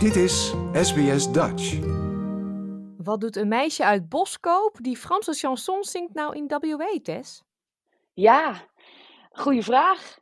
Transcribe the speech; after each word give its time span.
Dit 0.00 0.16
is 0.16 0.54
SBS 0.72 1.32
Dutch. 1.32 1.78
Wat 2.96 3.20
doet 3.20 3.36
een 3.36 3.48
meisje 3.48 3.84
uit 3.84 4.08
Boskoop 4.08 4.78
die 4.80 4.96
Franse 4.96 5.32
chansons 5.32 5.90
zingt 5.90 6.14
nou 6.14 6.36
in 6.36 6.46
WA, 6.48 6.98
Tess? 7.02 7.42
Ja, 8.12 8.54
goede 9.32 9.62
vraag. 9.62 10.18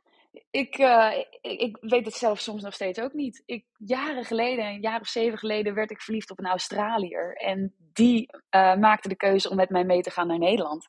Ik, 0.51 0.77
uh, 0.77 1.11
ik, 1.41 1.59
ik, 1.59 1.77
weet 1.79 2.05
het 2.05 2.13
zelf 2.13 2.39
soms 2.39 2.61
nog 2.61 2.73
steeds 2.73 2.99
ook 2.99 3.13
niet. 3.13 3.43
Ik, 3.45 3.65
jaren 3.77 4.25
geleden, 4.25 4.65
een 4.65 4.81
jaar 4.81 4.99
of 4.99 5.07
zeven 5.07 5.37
geleden, 5.37 5.73
werd 5.73 5.91
ik 5.91 6.01
verliefd 6.01 6.31
op 6.31 6.39
een 6.39 6.47
Australiër. 6.47 7.35
En 7.35 7.73
die 7.93 8.29
uh, 8.55 8.75
maakte 8.75 9.09
de 9.09 9.15
keuze 9.15 9.49
om 9.49 9.55
met 9.55 9.69
mij 9.69 9.83
mee 9.83 10.01
te 10.01 10.11
gaan 10.11 10.27
naar 10.27 10.39
Nederland. 10.39 10.87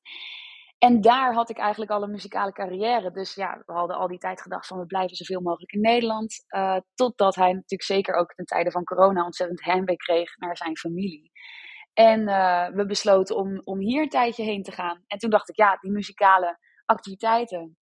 En 0.81 1.01
daar 1.01 1.35
had 1.35 1.51
ik 1.51 1.59
eigenlijk 1.59 1.91
al 1.91 2.03
een 2.03 2.11
muzikale 2.11 2.53
carrière. 2.53 3.11
Dus 3.11 3.35
ja, 3.35 3.63
we 3.67 3.73
hadden 3.73 3.97
al 3.97 4.09
die 4.09 4.19
tijd 4.19 4.43
gedacht 4.43 4.67
van 4.67 4.79
we 4.79 4.87
blijven 4.87 5.17
zoveel 5.17 5.41
mogelijk 5.41 5.73
in 5.73 5.81
Nederland. 5.81 6.45
Uh, 6.49 6.77
totdat 6.95 7.35
hij 7.35 7.53
natuurlijk 7.53 7.83
zeker 7.83 8.15
ook 8.15 8.35
ten 8.35 8.45
tijde 8.45 8.71
van 8.71 8.85
corona 8.85 9.25
ontzettend 9.25 9.65
heimwee 9.65 9.97
kreeg 9.97 10.37
naar 10.37 10.57
zijn 10.57 10.77
familie. 10.77 11.31
En 11.93 12.21
uh, 12.21 12.69
we 12.69 12.87
besloten 12.87 13.37
om, 13.37 13.61
om 13.65 13.79
hier 13.79 14.03
een 14.03 14.09
tijdje 14.09 14.43
heen 14.43 14.63
te 14.63 14.73
gaan. 14.73 15.05
En 15.07 15.19
toen 15.19 15.31
dacht 15.31 15.49
ik, 15.49 15.57
ja, 15.57 15.77
die 15.81 15.91
muzikale 15.91 16.59
activiteiten, 16.85 17.77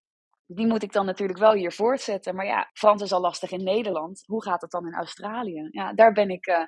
die 0.47 0.67
moet 0.67 0.83
ik 0.83 0.93
dan 0.93 1.07
natuurlijk 1.07 1.39
wel 1.39 1.53
hier 1.53 1.73
voortzetten. 1.73 2.35
Maar 2.35 2.47
ja, 2.47 2.71
Frans 2.73 3.03
is 3.03 3.13
al 3.13 3.21
lastig 3.21 3.51
in 3.51 3.65
Nederland. 3.65 4.23
Hoe 4.27 4.43
gaat 4.43 4.61
het 4.61 4.71
dan 4.71 4.87
in 4.87 4.95
Australië? 4.95 5.69
Ja, 5.71 5.93
daar 5.93 6.13
ben 6.13 6.31
ik 6.31 6.47
uh, 6.47 6.65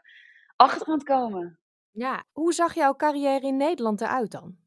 achter 0.56 0.86
aan 0.86 0.94
het 0.94 1.02
komen. 1.02 1.60
Ja, 1.90 2.24
hoe 2.32 2.52
zag 2.52 2.74
jouw 2.74 2.94
carrière 2.94 3.46
in 3.46 3.56
Nederland 3.56 4.00
eruit 4.00 4.30
dan? 4.30 4.59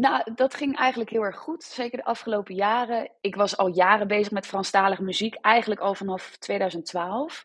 Nou, 0.00 0.34
dat 0.34 0.54
ging 0.54 0.76
eigenlijk 0.76 1.10
heel 1.10 1.22
erg 1.22 1.38
goed. 1.38 1.62
Zeker 1.62 1.98
de 1.98 2.04
afgelopen 2.04 2.54
jaren. 2.54 3.10
Ik 3.20 3.34
was 3.34 3.56
al 3.56 3.68
jaren 3.68 4.08
bezig 4.08 4.30
met 4.30 4.46
Franstalige 4.46 5.02
muziek. 5.02 5.34
Eigenlijk 5.34 5.80
al 5.80 5.94
vanaf 5.94 6.36
2012. 6.36 7.42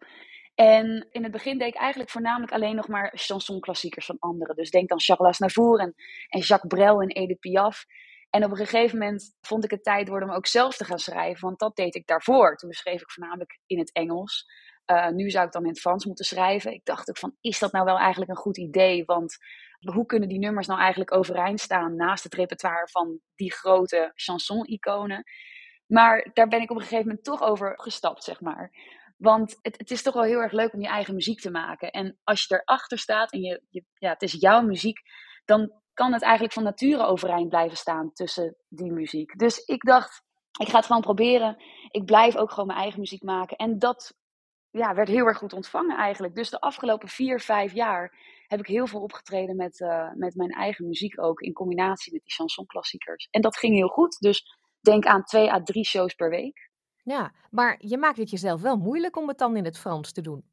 En 0.56 1.08
in 1.12 1.24
het 1.24 1.32
begin 1.32 1.58
deed 1.58 1.68
ik 1.68 1.76
eigenlijk 1.76 2.10
voornamelijk 2.10 2.52
alleen 2.52 2.76
nog 2.76 2.88
maar 2.88 3.12
chansonklassiekers 3.16 4.06
van 4.06 4.20
anderen. 4.20 4.56
Dus 4.56 4.70
denk 4.70 4.90
dan 4.90 5.00
Charles 5.00 5.28
Aznavour 5.28 5.80
en, 5.80 5.94
en 6.28 6.40
Jacques 6.40 6.74
Brel 6.74 7.02
en 7.02 7.10
Edith 7.10 7.40
Piaf. 7.40 7.86
En 8.30 8.44
op 8.44 8.52
een 8.52 8.58
gegeven 8.58 8.98
moment 8.98 9.36
vond 9.42 9.64
ik 9.64 9.72
het 9.72 9.84
tijd 9.84 10.08
worden 10.08 10.30
om 10.30 10.36
ook 10.36 10.48
zelf 10.48 10.78
te 10.78 10.86
gaan 10.86 11.00
schrijven. 11.00 11.48
Want 11.48 11.60
dat 11.60 11.76
deed 11.76 11.96
ik 11.96 12.08
daarvoor. 12.08 12.56
Toen 12.56 12.72
schreef 12.72 13.02
ik 13.02 13.12
voornamelijk 13.12 13.60
in 13.66 13.80
het 13.80 13.92
Engels. 13.92 14.46
Uh, 14.92 15.08
nu 15.08 15.30
zou 15.30 15.46
ik 15.46 15.52
dan 15.52 15.64
in 15.64 15.70
het 15.70 15.80
Frans 15.80 16.06
moeten 16.06 16.26
schrijven. 16.26 16.74
Ik 16.74 16.86
dacht 16.86 17.10
ook 17.10 17.18
van, 17.18 17.36
is 17.42 17.60
dat 17.60 17.72
nou 17.72 17.86
wel 17.86 17.98
eigenlijk 17.98 18.32
een 18.32 18.38
goed 18.38 18.58
idee? 18.58 19.06
Want 19.06 19.38
hoe 19.80 20.06
kunnen 20.06 20.30
die 20.30 20.40
nummers 20.40 20.68
nou 20.68 20.80
eigenlijk 20.80 21.14
overeind 21.14 21.60
staan 21.60 21.96
naast 21.96 22.24
het 22.24 22.34
repertoire 22.34 22.88
van 22.88 23.20
die 23.36 23.52
grote 23.52 24.12
chanson-iconen? 24.16 25.24
Maar 25.86 26.30
daar 26.34 26.48
ben 26.48 26.62
ik 26.62 26.70
op 26.70 26.76
een 26.76 26.82
gegeven 26.82 27.08
moment 27.08 27.24
toch 27.24 27.42
over 27.42 27.74
gestapt, 27.76 28.24
zeg 28.24 28.42
maar. 28.42 28.72
Want 29.18 29.60
het, 29.62 29.78
het, 29.78 29.92
is 29.92 30.02
toch 30.02 30.14
wel 30.14 30.24
heel 30.24 30.42
erg 30.42 30.52
leuk 30.52 30.74
om 30.74 30.82
je 30.82 30.88
eigen 30.88 31.14
muziek 31.14 31.40
te 31.40 31.52
maken. 31.52 31.92
En 31.92 32.20
als 32.24 32.46
je 32.46 32.54
erachter 32.54 32.98
staat 32.98 33.32
en 33.32 33.42
je, 33.42 33.62
je, 33.70 33.84
ja, 33.94 34.10
het 34.10 34.22
is 34.22 34.32
jouw 34.32 34.62
muziek, 34.62 35.00
dan 35.46 35.72
kan 35.94 36.14
het 36.14 36.22
eigenlijk 36.22 36.54
van 36.54 36.64
nature 36.64 37.06
overeind 37.06 37.50
blijven 37.50 37.78
staan 37.78 38.14
tussen 38.14 38.56
die 38.68 38.92
muziek. 38.92 39.38
Dus 39.40 39.58
ik 39.58 39.82
dacht, 39.86 40.24
ik 40.60 40.68
ga 40.68 40.78
het 40.78 40.86
gewoon 40.86 41.02
proberen. 41.02 41.64
Ik 41.92 42.06
blijf 42.06 42.36
ook 42.36 42.50
gewoon 42.50 42.68
mijn 42.68 42.80
eigen 42.80 43.00
muziek 43.00 43.24
maken. 43.24 43.58
En 43.58 43.80
dat 43.80 44.14
ja, 44.78 44.94
werd 44.94 45.08
heel 45.08 45.26
erg 45.26 45.38
goed 45.38 45.54
ontvangen 45.54 45.98
eigenlijk. 45.98 46.36
Dus 46.36 46.50
de 46.50 46.60
afgelopen 46.60 47.08
vier, 47.08 47.40
vijf 47.40 47.74
jaar 47.74 48.18
heb 48.48 48.60
ik 48.60 48.68
heel 48.68 48.88
veel 48.88 49.02
opgetreden 49.02 49.56
met, 49.56 49.80
uh, 49.80 50.14
met 50.14 50.36
mijn 50.36 50.50
eigen 50.50 50.88
muziek 50.88 51.22
ook. 51.22 51.42
In 51.42 51.54
combinatie 51.54 52.14
met 52.14 52.22
die 52.24 52.34
chansonklassiekers. 52.34 53.28
En 53.32 53.42
dat 53.42 53.58
ging 53.58 53.76
heel 53.76 53.88
goed. 53.88 54.20
Dus 54.20 54.58
denk 54.82 55.06
aan 55.06 55.24
twee 55.24 55.52
à 55.52 55.64
drie 55.64 55.86
shows 55.86 56.14
per 56.14 56.30
week. 56.30 56.70
Ja, 57.04 57.34
maar 57.50 57.76
je 57.80 57.98
maakt 57.98 58.18
het 58.18 58.30
jezelf 58.30 58.62
wel 58.62 58.78
moeilijk 58.78 59.18
om 59.18 59.28
het 59.28 59.38
dan 59.38 59.58
in 59.58 59.66
het 59.66 59.80
Frans 59.80 60.12
te 60.12 60.22
doen. 60.22 60.44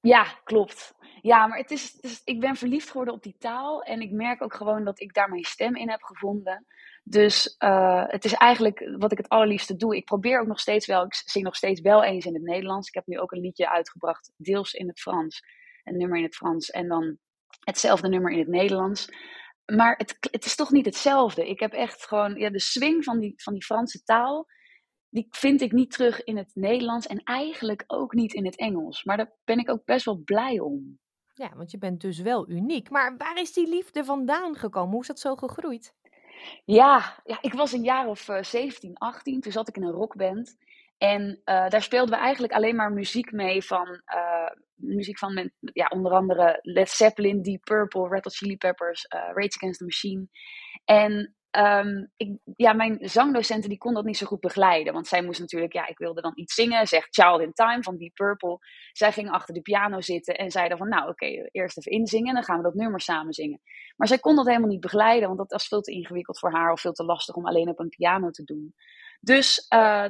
Ja, 0.00 0.24
klopt. 0.44 0.94
Ja, 1.20 1.46
maar 1.46 1.58
het 1.58 1.70
is, 1.70 1.92
het 1.92 2.04
is, 2.04 2.22
ik 2.24 2.40
ben 2.40 2.56
verliefd 2.56 2.90
geworden 2.90 3.14
op 3.14 3.22
die 3.22 3.36
taal. 3.38 3.82
En 3.82 4.00
ik 4.00 4.10
merk 4.10 4.42
ook 4.42 4.54
gewoon 4.54 4.84
dat 4.84 5.00
ik 5.00 5.14
daar 5.14 5.28
mijn 5.28 5.44
stem 5.44 5.76
in 5.76 5.90
heb 5.90 6.02
gevonden. 6.02 6.66
Dus 7.02 7.56
uh, 7.58 8.04
het 8.06 8.24
is 8.24 8.32
eigenlijk 8.32 8.96
wat 8.98 9.12
ik 9.12 9.18
het 9.18 9.28
allerliefste 9.28 9.76
doe. 9.76 9.96
Ik 9.96 10.04
probeer 10.04 10.40
ook 10.40 10.46
nog 10.46 10.60
steeds 10.60 10.86
wel, 10.86 11.04
ik 11.04 11.14
zing 11.14 11.44
nog 11.44 11.56
steeds 11.56 11.80
wel 11.80 12.04
eens 12.04 12.24
in 12.24 12.34
het 12.34 12.42
Nederlands. 12.42 12.88
Ik 12.88 12.94
heb 12.94 13.06
nu 13.06 13.18
ook 13.18 13.32
een 13.32 13.40
liedje 13.40 13.70
uitgebracht, 13.70 14.32
deels 14.36 14.72
in 14.72 14.88
het 14.88 15.00
Frans. 15.00 15.42
Een 15.84 15.96
nummer 15.96 16.18
in 16.18 16.24
het 16.24 16.36
Frans 16.36 16.70
en 16.70 16.88
dan 16.88 17.18
hetzelfde 17.60 18.08
nummer 18.08 18.32
in 18.32 18.38
het 18.38 18.48
Nederlands. 18.48 19.08
Maar 19.64 19.94
het, 19.96 20.16
het 20.30 20.44
is 20.44 20.54
toch 20.54 20.70
niet 20.70 20.84
hetzelfde. 20.84 21.48
Ik 21.48 21.60
heb 21.60 21.72
echt 21.72 22.06
gewoon, 22.06 22.34
ja, 22.34 22.50
de 22.50 22.60
swing 22.60 23.04
van 23.04 23.18
die, 23.18 23.32
van 23.36 23.52
die 23.52 23.64
Franse 23.64 24.02
taal 24.02 24.46
die 25.10 25.26
vind 25.30 25.60
ik 25.60 25.72
niet 25.72 25.90
terug 25.90 26.24
in 26.24 26.36
het 26.36 26.50
Nederlands 26.54 27.06
en 27.06 27.22
eigenlijk 27.22 27.84
ook 27.86 28.12
niet 28.14 28.32
in 28.32 28.44
het 28.44 28.56
Engels. 28.56 29.04
Maar 29.04 29.16
daar 29.16 29.32
ben 29.44 29.58
ik 29.58 29.70
ook 29.70 29.84
best 29.84 30.04
wel 30.04 30.22
blij 30.24 30.60
om. 30.60 30.98
Ja, 31.34 31.56
want 31.56 31.70
je 31.70 31.78
bent 31.78 32.00
dus 32.00 32.20
wel 32.20 32.50
uniek. 32.50 32.90
Maar 32.90 33.16
waar 33.16 33.40
is 33.40 33.52
die 33.52 33.68
liefde 33.68 34.04
vandaan 34.04 34.56
gekomen? 34.56 34.90
Hoe 34.90 35.00
is 35.00 35.06
dat 35.06 35.20
zo 35.20 35.36
gegroeid? 35.36 35.94
Ja, 36.64 37.20
ja 37.24 37.38
ik 37.40 37.52
was 37.52 37.72
een 37.72 37.82
jaar 37.82 38.06
of 38.06 38.28
uh, 38.28 38.42
17, 38.42 38.96
18. 38.98 39.40
Toen 39.40 39.52
zat 39.52 39.68
ik 39.68 39.76
in 39.76 39.82
een 39.82 39.92
rockband. 39.92 40.56
En 40.98 41.40
uh, 41.44 41.68
daar 41.68 41.82
speelden 41.82 42.14
we 42.14 42.20
eigenlijk 42.20 42.52
alleen 42.52 42.76
maar 42.76 42.92
muziek 42.92 43.32
mee 43.32 43.62
van... 43.64 44.02
Uh, 44.14 44.50
muziek 44.74 45.18
van 45.18 45.50
ja, 45.60 45.86
onder 45.86 46.12
andere 46.12 46.58
Led 46.62 46.90
Zeppelin, 46.90 47.42
Deep 47.42 47.64
Purple, 47.64 48.08
Red 48.08 48.34
Chili 48.34 48.56
Peppers, 48.56 49.06
Rage 49.08 49.56
Against 49.56 49.78
the 49.78 49.84
Machine. 49.84 50.28
En 50.84 51.34
Um, 51.58 52.10
ik, 52.16 52.38
ja, 52.56 52.72
mijn 52.72 52.98
zangdocenten 53.00 53.68
die 53.68 53.78
kon 53.78 53.94
dat 53.94 54.04
niet 54.04 54.16
zo 54.16 54.26
goed 54.26 54.40
begeleiden. 54.40 54.92
Want 54.92 55.06
zij 55.06 55.22
moest 55.22 55.40
natuurlijk, 55.40 55.72
ja, 55.72 55.86
ik 55.86 55.98
wilde 55.98 56.20
dan 56.20 56.32
iets 56.34 56.54
zingen. 56.54 56.86
Zegt 56.86 57.14
Child 57.14 57.40
in 57.40 57.52
Time 57.52 57.82
van 57.82 57.96
Deep 57.96 58.14
Purple. 58.14 58.58
Zij 58.92 59.12
ging 59.12 59.30
achter 59.30 59.54
de 59.54 59.60
piano 59.60 60.00
zitten 60.00 60.34
en 60.34 60.50
zeiden 60.50 60.78
van, 60.78 60.88
nou 60.88 61.02
oké, 61.02 61.10
okay, 61.10 61.48
eerst 61.50 61.78
even 61.78 61.92
inzingen. 61.92 62.28
En 62.28 62.34
dan 62.34 62.44
gaan 62.44 62.56
we 62.56 62.62
dat 62.62 62.74
nummer 62.74 63.00
samen 63.00 63.32
zingen. 63.32 63.60
Maar 63.96 64.08
zij 64.08 64.18
kon 64.18 64.36
dat 64.36 64.46
helemaal 64.46 64.68
niet 64.68 64.80
begeleiden, 64.80 65.26
want 65.26 65.38
dat 65.38 65.50
was 65.50 65.66
veel 65.66 65.80
te 65.80 65.92
ingewikkeld 65.92 66.38
voor 66.38 66.52
haar. 66.52 66.72
Of 66.72 66.80
veel 66.80 66.92
te 66.92 67.04
lastig 67.04 67.34
om 67.34 67.46
alleen 67.46 67.68
op 67.68 67.78
een 67.78 67.88
piano 67.88 68.30
te 68.30 68.44
doen. 68.44 68.74
Dus 69.20 69.66
uh, 69.74 70.06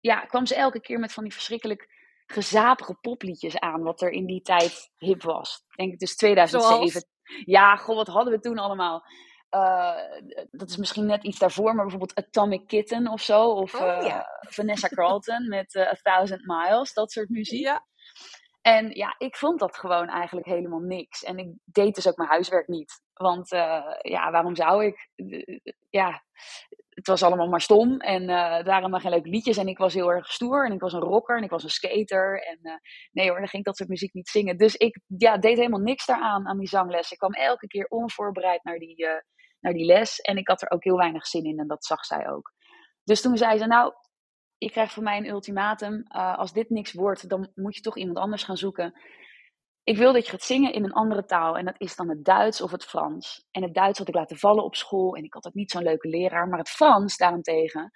ja, 0.00 0.20
kwam 0.20 0.46
ze 0.46 0.54
elke 0.54 0.80
keer 0.80 0.98
met 0.98 1.12
van 1.12 1.22
die 1.22 1.32
verschrikkelijk 1.32 1.88
gezapige 2.26 2.94
popliedjes 2.94 3.58
aan. 3.58 3.82
Wat 3.82 4.02
er 4.02 4.10
in 4.10 4.26
die 4.26 4.42
tijd 4.42 4.90
hip 4.96 5.22
was. 5.22 5.64
Denk 5.76 5.92
ik 5.92 5.98
dus 5.98 6.16
2007. 6.16 6.90
Zoals? 6.90 7.06
Ja, 7.44 7.76
god, 7.76 7.96
wat 7.96 8.06
hadden 8.06 8.32
we 8.32 8.40
toen 8.40 8.58
allemaal? 8.58 9.04
Uh, 9.54 9.94
dat 10.50 10.68
is 10.68 10.76
misschien 10.76 11.06
net 11.06 11.24
iets 11.24 11.38
daarvoor, 11.38 11.74
maar 11.74 11.86
bijvoorbeeld 11.86 12.14
Atomic 12.14 12.66
Kitten 12.66 13.08
of 13.08 13.20
zo. 13.20 13.50
Of 13.50 13.74
oh, 13.74 13.80
uh, 13.80 14.06
ja. 14.06 14.26
Vanessa 14.40 14.88
Carlton 14.88 15.48
met 15.56 15.74
uh, 15.74 15.86
A 15.86 15.94
Thousand 16.02 16.40
Miles, 16.44 16.92
dat 16.92 17.12
soort 17.12 17.28
muziek. 17.28 17.60
Ja. 17.60 17.86
En 18.62 18.90
ja, 18.90 19.14
ik 19.18 19.36
vond 19.36 19.58
dat 19.58 19.76
gewoon 19.76 20.08
eigenlijk 20.08 20.46
helemaal 20.46 20.80
niks. 20.80 21.24
En 21.24 21.38
ik 21.38 21.52
deed 21.64 21.94
dus 21.94 22.08
ook 22.08 22.16
mijn 22.16 22.28
huiswerk 22.28 22.68
niet. 22.68 23.02
Want 23.12 23.48
ja, 24.00 24.30
waarom 24.30 24.56
zou 24.56 24.84
ik? 24.84 25.08
ja, 25.90 26.22
het 26.88 27.06
was 27.06 27.22
allemaal 27.22 27.48
maar 27.48 27.60
stom. 27.60 28.00
En 28.00 28.28
het 28.28 28.66
waren 28.66 28.90
maar 28.90 29.00
geen 29.00 29.10
leuke 29.10 29.28
liedjes. 29.28 29.56
En 29.56 29.68
ik 29.68 29.78
was 29.78 29.94
heel 29.94 30.12
erg 30.12 30.32
stoer. 30.32 30.66
En 30.66 30.72
ik 30.72 30.80
was 30.80 30.92
een 30.92 31.00
rocker. 31.00 31.36
En 31.36 31.42
ik 31.42 31.50
was 31.50 31.62
een 31.62 31.70
skater. 31.70 32.42
En 32.42 32.80
nee 33.12 33.28
hoor, 33.28 33.38
dan 33.38 33.48
ging 33.48 33.62
ik 33.62 33.68
dat 33.68 33.76
soort 33.76 33.88
muziek 33.88 34.14
niet 34.14 34.28
zingen. 34.28 34.56
Dus 34.56 34.76
ik 34.76 35.00
ja, 35.06 35.38
deed 35.38 35.56
helemaal 35.56 35.80
niks 35.80 36.06
daaraan, 36.06 36.46
aan 36.46 36.58
die 36.58 36.68
zangles. 36.68 37.10
Ik 37.10 37.18
kwam 37.18 37.32
elke 37.32 37.66
keer 37.66 37.86
onvoorbereid 37.88 38.64
naar 38.64 38.78
die 38.78 39.06
naar 39.64 39.72
die 39.72 39.84
les. 39.84 40.20
En 40.20 40.36
ik 40.36 40.48
had 40.48 40.62
er 40.62 40.70
ook 40.70 40.84
heel 40.84 40.96
weinig 40.96 41.26
zin 41.26 41.44
in 41.44 41.58
en 41.58 41.66
dat 41.66 41.84
zag 41.84 42.04
zij 42.04 42.30
ook. 42.30 42.52
Dus 43.04 43.20
toen 43.20 43.36
zei 43.36 43.58
ze, 43.58 43.66
nou, 43.66 43.92
je 44.58 44.70
krijgt 44.70 44.92
van 44.92 45.02
mij 45.02 45.16
een 45.16 45.28
ultimatum. 45.28 46.04
Uh, 46.16 46.38
als 46.38 46.52
dit 46.52 46.70
niks 46.70 46.92
wordt, 46.92 47.28
dan 47.28 47.50
moet 47.54 47.74
je 47.74 47.80
toch 47.80 47.96
iemand 47.96 48.18
anders 48.18 48.42
gaan 48.44 48.56
zoeken. 48.56 49.00
Ik 49.82 49.96
wil 49.96 50.12
dat 50.12 50.24
je 50.24 50.30
gaat 50.30 50.42
zingen 50.42 50.72
in 50.72 50.84
een 50.84 50.92
andere 50.92 51.24
taal. 51.24 51.56
En 51.56 51.64
dat 51.64 51.74
is 51.80 51.96
dan 51.96 52.08
het 52.08 52.24
Duits 52.24 52.60
of 52.60 52.70
het 52.70 52.84
Frans. 52.84 53.46
En 53.50 53.62
het 53.62 53.74
Duits 53.74 53.98
had 53.98 54.08
ik 54.08 54.14
laten 54.14 54.36
vallen 54.36 54.64
op 54.64 54.74
school. 54.74 55.16
En 55.16 55.24
ik 55.24 55.34
had 55.34 55.46
ook 55.46 55.54
niet 55.54 55.70
zo'n 55.70 55.82
leuke 55.82 56.08
leraar. 56.08 56.48
Maar 56.48 56.58
het 56.58 56.70
Frans 56.70 57.16
daarentegen, 57.16 57.90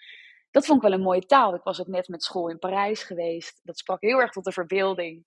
dat 0.51 0.67
vond 0.67 0.83
ik 0.83 0.89
wel 0.89 0.99
een 0.99 1.05
mooie 1.05 1.27
taal. 1.27 1.55
Ik 1.55 1.63
was 1.63 1.81
ook 1.81 1.87
net 1.87 2.09
met 2.09 2.23
school 2.23 2.49
in 2.49 2.59
Parijs 2.59 3.03
geweest. 3.03 3.61
Dat 3.63 3.79
sprak 3.79 4.01
heel 4.01 4.21
erg 4.21 4.31
tot 4.31 4.45
de 4.45 4.53
verbeelding. 4.53 5.25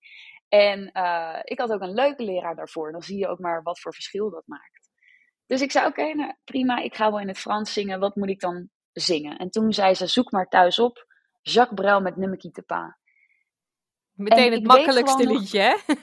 En 0.48 0.90
uh, 0.92 1.38
ik 1.42 1.58
had 1.58 1.72
ook 1.72 1.80
een 1.80 1.94
leuke 1.94 2.24
leraar 2.24 2.56
daarvoor. 2.56 2.92
Dan 2.92 3.02
zie 3.02 3.18
je 3.18 3.28
ook 3.28 3.38
maar 3.38 3.62
wat 3.62 3.80
voor 3.80 3.94
verschil 3.94 4.30
dat 4.30 4.46
maakt. 4.46 4.81
Dus 5.52 5.60
ik 5.60 5.70
zei: 5.70 5.86
Oké, 5.86 6.00
okay, 6.00 6.12
nou, 6.12 6.32
prima, 6.44 6.78
ik 6.78 6.94
ga 6.94 7.10
wel 7.10 7.20
in 7.20 7.28
het 7.28 7.38
Frans 7.38 7.72
zingen. 7.72 8.00
Wat 8.00 8.16
moet 8.16 8.28
ik 8.28 8.40
dan 8.40 8.68
zingen? 8.92 9.36
En 9.36 9.50
toen 9.50 9.72
zei 9.72 9.94
ze: 9.94 10.06
Zoek 10.06 10.30
maar 10.30 10.48
thuis 10.48 10.78
op. 10.78 11.06
Jacques 11.42 11.80
Brel 11.80 12.00
met 12.00 12.16
Nummer 12.16 12.38
te 12.38 12.62
Pa. 12.62 12.98
Meteen 14.12 14.52
het 14.52 14.66
makkelijkste 14.66 15.26
liedje, 15.26 15.60
hè? 15.60 15.74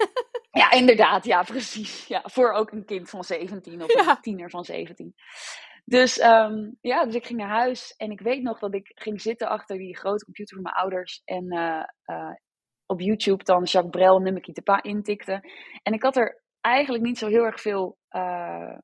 Ja, 0.52 0.72
inderdaad, 0.72 1.26
ja, 1.26 1.44
precies. 1.44 2.08
Ja, 2.08 2.22
voor 2.24 2.52
ook 2.52 2.72
een 2.72 2.86
kind 2.86 3.10
van 3.10 3.24
17 3.24 3.84
of 3.84 3.94
ja. 3.94 4.10
een 4.10 4.22
tiener 4.22 4.50
van 4.50 4.64
17. 4.64 5.14
Dus, 5.86 6.22
um, 6.22 6.78
ja, 6.82 7.06
dus 7.06 7.16
ik 7.16 7.26
ging 7.26 7.40
naar 7.40 7.50
huis 7.50 7.94
en 7.98 8.12
ik 8.12 8.20
weet 8.20 8.42
nog 8.42 8.60
dat 8.60 8.74
ik 8.74 8.92
ging 8.96 9.22
zitten 9.22 9.50
achter 9.50 9.78
die 9.78 9.98
grote 9.98 10.26
computer 10.26 10.56
van 10.56 10.64
mijn 10.64 10.76
ouders 10.76 11.22
en 11.26 11.54
uh, 11.54 11.84
uh, 12.06 12.34
op 12.86 13.00
YouTube 13.00 13.44
dan 13.44 13.64
Jacques 13.64 13.92
Brel 13.92 14.20
Nummer 14.20 14.42
te 14.42 14.62
Pa 14.62 14.84
intikte. 14.84 15.52
En 15.84 15.94
ik 15.94 16.04
had 16.04 16.18
er 16.18 16.44
eigenlijk 16.62 17.04
niet 17.04 17.18
zo 17.18 17.28
heel 17.28 17.46
erg 17.46 17.62
veel 17.62 17.98
uh, 18.12 18.78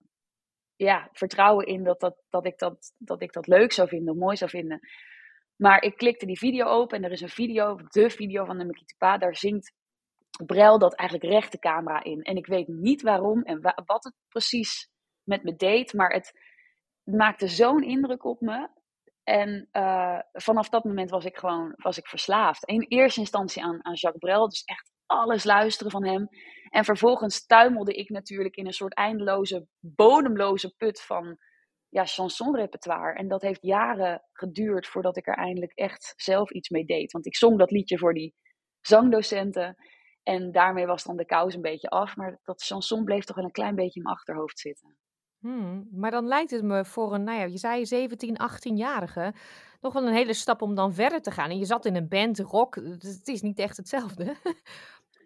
ja, 0.75 1.09
vertrouwen 1.11 1.65
in 1.65 1.83
dat, 1.83 1.99
dat, 1.99 2.15
dat, 2.29 2.45
ik 2.45 2.57
dat, 2.57 2.93
dat 2.97 3.21
ik 3.21 3.33
dat 3.33 3.47
leuk 3.47 3.71
zou 3.71 3.87
vinden, 3.87 4.17
mooi 4.17 4.35
zou 4.35 4.49
vinden. 4.49 4.79
Maar 5.55 5.81
ik 5.81 5.97
klikte 5.97 6.25
die 6.25 6.37
video 6.37 6.65
open 6.65 6.97
en 6.97 7.03
er 7.03 7.11
is 7.11 7.21
een 7.21 7.29
video, 7.29 7.75
de 7.75 8.09
video 8.09 8.45
van 8.45 8.57
de 8.57 8.65
Mikita 8.65 8.95
Pa. 8.97 9.17
Daar 9.17 9.35
zingt 9.35 9.73
Brel 10.45 10.79
dat 10.79 10.95
eigenlijk 10.95 11.31
recht 11.31 11.51
de 11.51 11.59
camera 11.59 12.03
in. 12.03 12.21
En 12.21 12.35
ik 12.35 12.45
weet 12.45 12.67
niet 12.67 13.01
waarom 13.01 13.43
en 13.43 13.61
wat 13.85 14.03
het 14.03 14.13
precies 14.27 14.89
met 15.23 15.43
me 15.43 15.55
deed, 15.55 15.93
maar 15.93 16.09
het 16.09 16.39
maakte 17.03 17.47
zo'n 17.47 17.83
indruk 17.83 18.23
op 18.25 18.41
me. 18.41 18.69
En 19.23 19.69
uh, 19.71 20.19
vanaf 20.31 20.69
dat 20.69 20.83
moment 20.83 21.09
was 21.09 21.25
ik 21.25 21.37
gewoon 21.37 21.73
was 21.75 21.97
ik 21.97 22.07
verslaafd. 22.07 22.65
In 22.65 22.85
eerste 22.87 23.19
instantie 23.19 23.63
aan, 23.63 23.85
aan 23.85 23.93
Jacques 23.93 24.23
Brel, 24.23 24.49
dus 24.49 24.63
echt 24.63 24.91
alles 25.05 25.43
luisteren 25.43 25.91
van 25.91 26.05
hem. 26.05 26.27
En 26.69 26.85
vervolgens 26.85 27.45
tuimelde 27.45 27.93
ik 27.93 28.09
natuurlijk 28.09 28.55
in 28.55 28.65
een 28.65 28.73
soort 28.73 28.93
eindeloze, 28.93 29.67
bodemloze 29.79 30.75
put 30.77 31.01
van 31.01 31.37
ja, 31.89 32.05
chansonrepertoire. 32.05 33.17
En 33.17 33.27
dat 33.27 33.41
heeft 33.41 33.61
jaren 33.61 34.23
geduurd 34.31 34.87
voordat 34.87 35.17
ik 35.17 35.27
er 35.27 35.37
eindelijk 35.37 35.71
echt 35.73 36.13
zelf 36.15 36.51
iets 36.51 36.69
mee 36.69 36.85
deed. 36.85 37.11
Want 37.11 37.25
ik 37.25 37.35
zong 37.35 37.57
dat 37.57 37.71
liedje 37.71 37.97
voor 37.97 38.13
die 38.13 38.35
zangdocenten. 38.81 39.75
En 40.23 40.51
daarmee 40.51 40.85
was 40.85 41.03
dan 41.03 41.17
de 41.17 41.25
kous 41.25 41.53
een 41.55 41.61
beetje 41.61 41.89
af. 41.89 42.15
Maar 42.15 42.39
dat 42.43 42.63
chanson 42.63 43.03
bleef 43.03 43.23
toch 43.23 43.35
wel 43.35 43.45
een 43.45 43.51
klein 43.51 43.75
beetje 43.75 43.99
in 43.99 44.03
mijn 44.03 44.15
achterhoofd 44.15 44.59
zitten. 44.59 44.97
Hmm, 45.45 45.87
maar 45.91 46.11
dan 46.11 46.27
lijkt 46.27 46.51
het 46.51 46.63
me 46.63 46.85
voor 46.85 47.13
een, 47.13 47.23
nou 47.23 47.39
ja, 47.39 47.45
je 47.45 47.57
zei 47.57 47.85
17, 47.85 48.37
18-jarige, 48.51 49.33
nog 49.81 49.93
wel 49.93 50.07
een 50.07 50.13
hele 50.13 50.33
stap 50.33 50.61
om 50.61 50.75
dan 50.75 50.93
verder 50.93 51.21
te 51.21 51.31
gaan. 51.31 51.49
En 51.49 51.57
je 51.57 51.65
zat 51.65 51.85
in 51.85 51.95
een 51.95 52.07
band, 52.07 52.39
rock, 52.39 52.75
het 52.75 53.27
is 53.27 53.41
niet 53.41 53.59
echt 53.59 53.77
hetzelfde. 53.77 54.35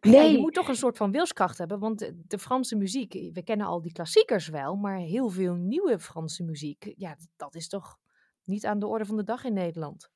Nee. 0.01 0.31
je 0.31 0.37
moet 0.37 0.53
toch 0.53 0.67
een 0.67 0.75
soort 0.75 0.97
van 0.97 1.11
wilskracht 1.11 1.57
hebben, 1.57 1.79
want 1.79 2.11
de, 2.27 2.39
Franse 2.39 2.75
muziek, 2.75 3.13
we 3.13 3.43
kennen 3.43 3.67
al 3.67 3.81
die 3.81 3.91
klassiekers 3.91 4.47
wel, 4.47 4.75
maar 4.75 4.97
heel 4.97 5.29
veel 5.29 5.53
nieuwe 5.53 5.99
Franse 5.99 6.43
muziek, 6.43 6.93
ja, 6.95 7.15
dat 7.35 7.55
is 7.55 7.67
toch 7.67 7.97
niet 8.43 8.65
aan 8.65 8.79
de 8.79 8.87
orde 8.87 9.05
van 9.05 9.17
de 9.17 9.23
dag 9.23 9.43
in 9.43 9.53
Nederland. 9.53 10.09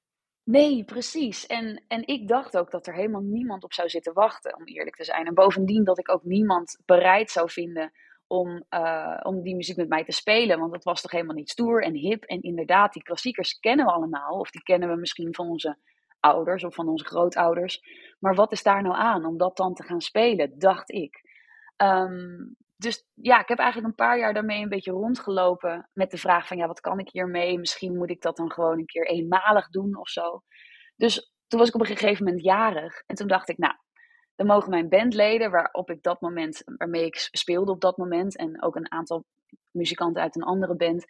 Nee, 0.43 0.83
precies. 0.83 1.45
En, 1.45 1.83
en 1.87 2.07
ik 2.07 2.27
dacht 2.27 2.57
ook 2.57 2.71
dat 2.71 2.87
er 2.87 2.93
helemaal 2.93 3.21
niemand 3.21 3.63
op 3.63 3.73
zou 3.73 3.89
zitten 3.89 4.13
wachten, 4.13 4.55
om 4.55 4.65
eerlijk 4.65 4.95
te 4.95 5.03
zijn. 5.03 5.25
En 5.25 5.33
bovendien 5.33 5.83
dat 5.83 5.99
ik 5.99 6.09
ook 6.09 6.23
niemand 6.23 6.77
bereid 6.85 7.31
zou 7.31 7.49
vinden 7.49 7.91
om, 8.33 8.63
uh, 8.69 9.19
om 9.23 9.41
die 9.41 9.55
muziek 9.55 9.77
met 9.77 9.89
mij 9.89 10.03
te 10.03 10.11
spelen. 10.11 10.59
Want 10.59 10.71
dat 10.71 10.83
was 10.83 11.01
toch 11.01 11.11
helemaal 11.11 11.35
niet 11.35 11.49
stoer 11.49 11.83
en 11.83 11.93
hip. 11.93 12.23
En 12.23 12.41
inderdaad, 12.41 12.93
die 12.93 13.03
klassiekers 13.03 13.59
kennen 13.59 13.85
we 13.85 13.91
allemaal. 13.91 14.39
Of 14.39 14.49
die 14.49 14.63
kennen 14.63 14.89
we 14.89 14.95
misschien 14.95 15.33
van 15.33 15.47
onze 15.47 15.77
ouders 16.19 16.63
of 16.63 16.73
van 16.73 16.89
onze 16.89 17.05
grootouders. 17.05 17.81
Maar 18.19 18.35
wat 18.35 18.51
is 18.51 18.63
daar 18.63 18.81
nou 18.81 18.95
aan 18.95 19.25
om 19.25 19.37
dat 19.37 19.57
dan 19.57 19.73
te 19.73 19.83
gaan 19.83 20.01
spelen, 20.01 20.59
dacht 20.59 20.91
ik. 20.91 21.21
Um, 21.77 22.55
dus 22.77 23.05
ja, 23.13 23.39
ik 23.41 23.47
heb 23.47 23.57
eigenlijk 23.57 23.89
een 23.89 24.05
paar 24.05 24.17
jaar 24.17 24.33
daarmee 24.33 24.61
een 24.61 24.69
beetje 24.69 24.91
rondgelopen 24.91 25.89
met 25.93 26.11
de 26.11 26.17
vraag 26.17 26.47
van 26.47 26.57
ja, 26.57 26.67
wat 26.67 26.79
kan 26.79 26.99
ik 26.99 27.09
hiermee? 27.09 27.59
Misschien 27.59 27.97
moet 27.97 28.09
ik 28.09 28.21
dat 28.21 28.37
dan 28.37 28.51
gewoon 28.51 28.77
een 28.77 28.85
keer 28.85 29.07
eenmalig 29.07 29.69
doen 29.69 29.97
of 29.97 30.09
zo. 30.09 30.43
Dus 30.95 31.33
toen 31.47 31.59
was 31.59 31.67
ik 31.67 31.75
op 31.75 31.81
een 31.81 31.97
gegeven 31.97 32.25
moment 32.25 32.43
jarig 32.43 33.03
en 33.05 33.15
toen 33.15 33.27
dacht 33.27 33.49
ik, 33.49 33.57
nou, 33.57 33.73
mogen 34.45 34.69
mijn 34.69 34.89
bandleden, 34.89 35.51
waarop 35.51 35.89
ik 35.89 36.03
dat 36.03 36.21
moment, 36.21 36.63
waarmee 36.65 37.05
ik 37.05 37.27
speelde 37.31 37.71
op 37.71 37.81
dat 37.81 37.97
moment, 37.97 38.37
en 38.37 38.63
ook 38.63 38.75
een 38.75 38.91
aantal 38.91 39.25
muzikanten 39.71 40.21
uit 40.21 40.35
een 40.35 40.43
andere 40.43 40.75
band, 40.75 41.05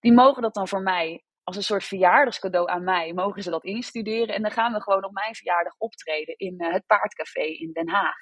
die 0.00 0.12
mogen 0.12 0.42
dat 0.42 0.54
dan 0.54 0.68
voor 0.68 0.82
mij 0.82 1.22
als 1.48 1.56
een 1.56 1.62
soort 1.62 1.84
verjaardagscadeau 1.84 2.68
aan 2.70 2.84
mij, 2.84 3.12
mogen 3.12 3.42
ze 3.42 3.50
dat 3.50 3.64
instuderen. 3.64 4.34
En 4.34 4.42
dan 4.42 4.50
gaan 4.50 4.72
we 4.72 4.82
gewoon 4.82 5.04
op 5.04 5.12
mijn 5.12 5.34
verjaardag 5.34 5.74
optreden 5.78 6.36
in 6.36 6.54
uh, 6.58 6.72
het 6.72 6.86
Paardcafé 6.86 7.42
in 7.42 7.72
Den 7.72 7.88
Haag. 7.88 8.16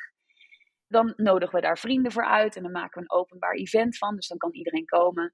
Dan 0.86 1.12
nodigen 1.16 1.54
we 1.54 1.60
daar 1.60 1.78
vrienden 1.78 2.12
voor 2.12 2.26
uit 2.26 2.56
en 2.56 2.62
dan 2.62 2.72
maken 2.72 3.00
we 3.02 3.06
een 3.08 3.18
openbaar 3.18 3.54
event 3.54 3.98
van. 3.98 4.14
Dus 4.14 4.28
dan 4.28 4.38
kan 4.38 4.52
iedereen 4.52 4.84
komen. 4.84 5.32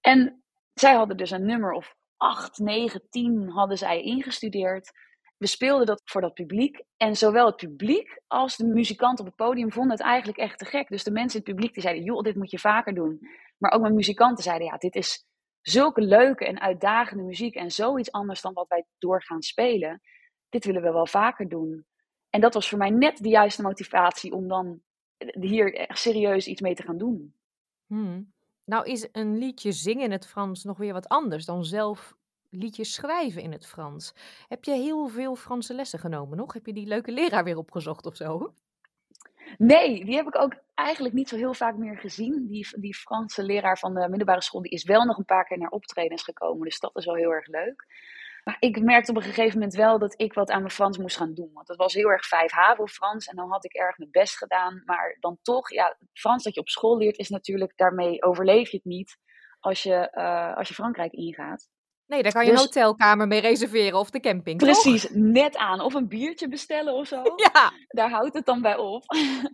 En 0.00 0.44
zij 0.74 0.94
hadden 0.94 1.16
dus 1.16 1.30
een 1.30 1.46
nummer 1.46 1.72
of 1.72 1.94
8, 2.16 2.58
9, 2.58 3.08
10 3.08 3.48
hadden 3.48 3.78
zij 3.78 4.02
ingestudeerd. 4.02 4.90
We 5.38 5.46
speelden 5.46 5.86
dat 5.86 6.02
voor 6.04 6.20
dat 6.20 6.34
publiek. 6.34 6.82
En 6.96 7.16
zowel 7.16 7.46
het 7.46 7.56
publiek 7.56 8.20
als 8.26 8.56
de 8.56 8.66
muzikant 8.66 9.20
op 9.20 9.26
het 9.26 9.34
podium 9.34 9.72
vonden 9.72 9.96
het 9.96 10.06
eigenlijk 10.06 10.38
echt 10.38 10.58
te 10.58 10.64
gek. 10.64 10.88
Dus 10.88 11.04
de 11.04 11.10
mensen 11.10 11.40
in 11.40 11.44
het 11.44 11.54
publiek 11.54 11.74
die 11.74 11.82
zeiden, 11.82 12.04
joh, 12.04 12.22
dit 12.22 12.36
moet 12.36 12.50
je 12.50 12.58
vaker 12.58 12.94
doen. 12.94 13.18
Maar 13.58 13.72
ook 13.72 13.80
mijn 13.80 13.94
muzikanten 13.94 14.44
zeiden, 14.44 14.66
ja, 14.66 14.76
dit 14.76 14.94
is 14.94 15.26
zulke 15.60 16.00
leuke 16.00 16.46
en 16.46 16.60
uitdagende 16.60 17.22
muziek 17.22 17.54
en 17.54 17.70
zoiets 17.70 18.12
anders 18.12 18.40
dan 18.40 18.52
wat 18.52 18.68
wij 18.68 18.84
doorgaan 18.98 19.42
spelen. 19.42 20.00
Dit 20.48 20.64
willen 20.64 20.82
we 20.82 20.92
wel 20.92 21.06
vaker 21.06 21.48
doen. 21.48 21.86
En 22.30 22.40
dat 22.40 22.54
was 22.54 22.68
voor 22.68 22.78
mij 22.78 22.90
net 22.90 23.18
de 23.18 23.28
juiste 23.28 23.62
motivatie 23.62 24.32
om 24.32 24.48
dan 24.48 24.80
hier 25.40 25.74
echt 25.74 25.98
serieus 25.98 26.46
iets 26.46 26.60
mee 26.60 26.74
te 26.74 26.82
gaan 26.82 26.98
doen. 26.98 27.34
Hmm. 27.86 28.32
Nou 28.64 28.90
is 28.90 29.08
een 29.12 29.38
liedje 29.38 29.72
zingen 29.72 30.04
in 30.04 30.10
het 30.10 30.26
Frans 30.26 30.64
nog 30.64 30.78
weer 30.78 30.92
wat 30.92 31.08
anders 31.08 31.44
dan 31.44 31.64
zelf 31.64 32.16
liedjes 32.50 32.94
schrijven 32.94 33.42
in 33.42 33.52
het 33.52 33.66
Frans. 33.66 34.14
Heb 34.48 34.64
je 34.64 34.72
heel 34.72 35.08
veel 35.08 35.36
Franse 35.36 35.74
lessen 35.74 35.98
genomen 35.98 36.36
nog? 36.36 36.52
Heb 36.52 36.66
je 36.66 36.72
die 36.72 36.86
leuke 36.86 37.12
leraar 37.12 37.44
weer 37.44 37.56
opgezocht 37.56 38.06
of 38.06 38.16
zo? 38.16 38.54
Nee, 39.58 40.04
die 40.04 40.14
heb 40.14 40.26
ik 40.26 40.38
ook 40.38 40.54
eigenlijk 40.74 41.14
niet 41.14 41.28
zo 41.28 41.36
heel 41.36 41.54
vaak 41.54 41.76
meer 41.76 41.96
gezien. 41.96 42.46
Die, 42.46 42.68
die 42.80 42.94
Franse 42.94 43.42
leraar 43.42 43.78
van 43.78 43.94
de 43.94 44.08
middelbare 44.08 44.42
school 44.42 44.62
die 44.62 44.70
is 44.70 44.84
wel 44.84 45.04
nog 45.04 45.18
een 45.18 45.24
paar 45.24 45.44
keer 45.44 45.58
naar 45.58 45.70
optredens 45.70 46.22
gekomen. 46.22 46.64
Dus 46.64 46.80
dat 46.80 46.96
is 46.96 47.04
wel 47.04 47.14
heel 47.14 47.32
erg 47.32 47.46
leuk. 47.46 47.86
Maar 48.44 48.56
ik 48.60 48.82
merkte 48.82 49.10
op 49.10 49.16
een 49.16 49.22
gegeven 49.22 49.58
moment 49.58 49.76
wel 49.76 49.98
dat 49.98 50.20
ik 50.20 50.32
wat 50.32 50.50
aan 50.50 50.60
mijn 50.60 50.72
Frans 50.72 50.98
moest 50.98 51.16
gaan 51.16 51.34
doen. 51.34 51.50
Want 51.52 51.68
het 51.68 51.76
was 51.76 51.94
heel 51.94 52.10
erg 52.10 52.26
vijf 52.26 52.52
HAVO 52.52 52.86
Frans 52.86 53.26
en 53.26 53.36
dan 53.36 53.50
had 53.50 53.64
ik 53.64 53.72
erg 53.72 53.98
mijn 53.98 54.10
best 54.10 54.36
gedaan. 54.36 54.82
Maar 54.84 55.16
dan 55.20 55.38
toch, 55.42 55.70
ja, 55.70 55.96
Frans 56.12 56.42
dat 56.42 56.54
je 56.54 56.60
op 56.60 56.68
school 56.68 56.98
leert 56.98 57.18
is 57.18 57.28
natuurlijk, 57.28 57.72
daarmee 57.76 58.22
overleef 58.22 58.70
je 58.70 58.76
het 58.76 58.86
niet 58.86 59.18
als 59.60 59.82
je, 59.82 60.12
uh, 60.14 60.56
als 60.56 60.68
je 60.68 60.74
Frankrijk 60.74 61.12
ingaat. 61.12 61.68
Nee, 62.08 62.22
daar 62.22 62.32
kan 62.32 62.44
je 62.44 62.50
dus, 62.50 62.60
een 62.60 62.66
hotelkamer 62.66 63.26
mee 63.26 63.40
reserveren 63.40 63.98
of 63.98 64.10
de 64.10 64.20
camping. 64.20 64.58
Precies, 64.58 65.08
net 65.10 65.56
aan. 65.56 65.80
Of 65.80 65.94
een 65.94 66.08
biertje 66.08 66.48
bestellen 66.48 66.94
of 66.94 67.06
zo. 67.06 67.22
Ja. 67.52 67.72
Daar 67.88 68.10
houdt 68.10 68.34
het 68.34 68.46
dan 68.46 68.62
bij 68.62 68.76
op. 68.76 69.02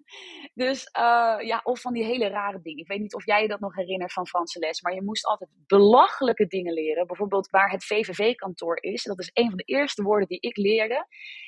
dus 0.64 0.88
uh, 0.98 1.36
ja, 1.40 1.60
of 1.62 1.80
van 1.80 1.92
die 1.92 2.04
hele 2.04 2.28
rare 2.28 2.60
dingen. 2.62 2.82
Ik 2.82 2.88
weet 2.88 3.00
niet 3.00 3.14
of 3.14 3.26
jij 3.26 3.42
je 3.42 3.48
dat 3.48 3.60
nog 3.60 3.74
herinnert 3.74 4.12
van 4.12 4.26
Franse 4.26 4.58
les, 4.58 4.82
maar 4.82 4.94
je 4.94 5.02
moest 5.02 5.26
altijd 5.26 5.50
belachelijke 5.66 6.46
dingen 6.46 6.72
leren. 6.72 7.06
Bijvoorbeeld 7.06 7.50
waar 7.50 7.70
het 7.70 7.84
VVV-kantoor 7.84 8.82
is. 8.82 9.02
Dat 9.02 9.18
is 9.18 9.30
een 9.32 9.48
van 9.48 9.56
de 9.56 9.64
eerste 9.64 10.02
woorden 10.02 10.28
die 10.28 10.40
ik 10.40 10.56
leerde. 10.56 11.06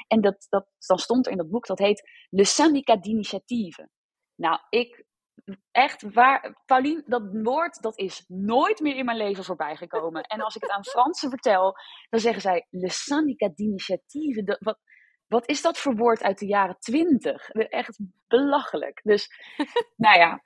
En 0.08 0.20
dat, 0.20 0.46
dat, 0.48 0.66
dan 0.86 0.98
stond 0.98 1.26
er 1.26 1.32
in 1.32 1.38
dat 1.38 1.50
boek, 1.50 1.66
dat 1.66 1.78
heet 1.78 2.10
Le 2.30 2.44
Syndicat 2.44 3.02
d'Initiative. 3.02 3.88
Nou, 4.34 4.58
ik 4.68 5.05
echt 5.70 6.12
waar, 6.12 6.62
Pauline, 6.66 7.02
dat 7.06 7.22
woord 7.32 7.82
dat 7.82 7.98
is 7.98 8.24
nooit 8.28 8.80
meer 8.80 8.96
in 8.96 9.04
mijn 9.04 9.16
leven 9.16 9.44
voorbij 9.44 9.76
gekomen. 9.76 10.22
En 10.22 10.40
als 10.40 10.56
ik 10.56 10.62
het 10.62 10.70
aan 10.70 10.84
Fransen 10.84 11.30
vertel, 11.30 11.76
dan 12.08 12.20
zeggen 12.20 12.42
zij 12.42 12.66
Le 12.70 12.90
syndicat 12.90 13.56
d'initiative. 13.56 14.58
Wat, 14.60 14.78
wat 15.26 15.48
is 15.48 15.62
dat 15.62 15.78
voor 15.78 15.96
woord 15.96 16.22
uit 16.22 16.38
de 16.38 16.46
jaren 16.46 16.78
twintig? 16.78 17.48
Echt 17.50 17.98
belachelijk. 18.28 19.00
Dus, 19.02 19.28
nou 19.96 20.18
ja. 20.18 20.44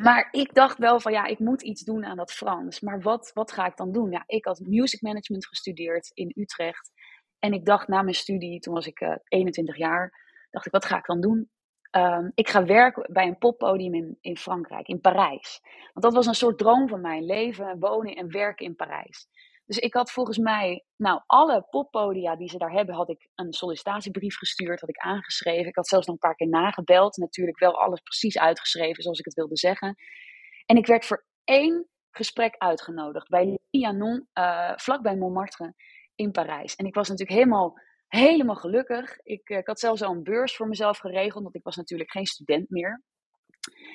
Maar 0.00 0.28
ik 0.30 0.54
dacht 0.54 0.78
wel 0.78 1.00
van 1.00 1.12
ja, 1.12 1.24
ik 1.24 1.38
moet 1.38 1.62
iets 1.62 1.84
doen 1.84 2.04
aan 2.04 2.16
dat 2.16 2.32
Frans. 2.32 2.80
Maar 2.80 3.00
wat, 3.00 3.30
wat 3.34 3.52
ga 3.52 3.66
ik 3.66 3.76
dan 3.76 3.92
doen? 3.92 4.10
Ja, 4.10 4.22
ik 4.26 4.44
had 4.44 4.60
music 4.60 5.02
management 5.02 5.46
gestudeerd 5.46 6.10
in 6.14 6.32
Utrecht. 6.34 6.90
En 7.38 7.52
ik 7.52 7.64
dacht 7.64 7.88
na 7.88 8.02
mijn 8.02 8.14
studie, 8.14 8.60
toen 8.60 8.74
was 8.74 8.86
ik 8.86 9.00
uh, 9.00 9.10
eh, 9.10 9.16
21 9.24 9.76
jaar, 9.76 10.12
dacht 10.50 10.66
ik, 10.66 10.72
wat 10.72 10.84
ga 10.84 10.98
ik 10.98 11.06
dan 11.06 11.20
doen? 11.20 11.50
Um, 11.90 12.32
ik 12.34 12.48
ga 12.48 12.64
werken 12.64 13.12
bij 13.12 13.26
een 13.26 13.38
poppodium 13.38 13.94
in, 13.94 14.18
in 14.20 14.36
Frankrijk, 14.36 14.88
in 14.88 15.00
Parijs. 15.00 15.60
Want 15.92 16.04
dat 16.04 16.14
was 16.14 16.26
een 16.26 16.34
soort 16.34 16.58
droom 16.58 16.88
van 16.88 17.00
mij: 17.00 17.20
leven, 17.20 17.78
wonen 17.78 18.14
en 18.14 18.30
werken 18.30 18.66
in 18.66 18.76
Parijs. 18.76 19.28
Dus 19.68 19.78
ik 19.78 19.94
had 19.94 20.10
volgens 20.10 20.38
mij, 20.38 20.84
nou, 20.96 21.20
alle 21.26 21.66
poppodia 21.70 22.36
die 22.36 22.48
ze 22.48 22.58
daar 22.58 22.72
hebben, 22.72 22.94
had 22.94 23.08
ik 23.08 23.28
een 23.34 23.52
sollicitatiebrief 23.52 24.36
gestuurd, 24.36 24.80
had 24.80 24.88
ik 24.88 24.98
aangeschreven. 24.98 25.66
Ik 25.66 25.76
had 25.76 25.88
zelfs 25.88 26.06
nog 26.06 26.14
een 26.14 26.28
paar 26.28 26.34
keer 26.34 26.48
nagebeld. 26.48 27.16
Natuurlijk 27.16 27.58
wel 27.58 27.80
alles 27.80 28.00
precies 28.00 28.38
uitgeschreven 28.38 29.02
zoals 29.02 29.18
ik 29.18 29.24
het 29.24 29.34
wilde 29.34 29.56
zeggen. 29.56 29.96
En 30.66 30.76
ik 30.76 30.86
werd 30.86 31.04
voor 31.04 31.24
één 31.44 31.88
gesprek 32.10 32.54
uitgenodigd 32.58 33.28
bij 33.28 33.58
Lianon, 33.70 34.28
uh, 34.34 34.72
vlakbij 34.76 35.16
Montmartre 35.16 35.74
in 36.14 36.30
Parijs. 36.30 36.76
En 36.76 36.86
ik 36.86 36.94
was 36.94 37.08
natuurlijk 37.08 37.38
helemaal 37.38 37.80
helemaal 38.08 38.56
gelukkig. 38.56 39.18
Ik, 39.22 39.48
eh, 39.48 39.58
ik, 39.58 39.66
had 39.66 39.80
zelfs 39.80 40.02
al 40.02 40.12
een 40.12 40.22
beurs 40.22 40.56
voor 40.56 40.68
mezelf 40.68 40.98
geregeld, 40.98 41.42
want 41.42 41.54
ik 41.54 41.64
was 41.64 41.76
natuurlijk 41.76 42.10
geen 42.10 42.26
student 42.26 42.70
meer. 42.70 43.02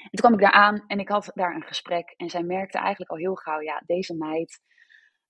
En 0.04 0.10
toen 0.10 0.20
kwam 0.20 0.34
ik 0.34 0.40
daar 0.40 0.52
aan 0.52 0.84
en 0.88 1.00
ik 1.00 1.10
had 1.10 1.32
daar 1.34 1.56
een 1.56 1.64
gesprek. 1.64 2.14
En 2.18 2.30
zij 2.30 2.44
merkte 2.44 2.78
eigenlijk 2.78 3.12
al 3.12 3.18
heel 3.18 3.36
gauw, 3.36 3.60
ja, 3.60 3.82
deze 3.86 4.16
meid, 4.16 4.62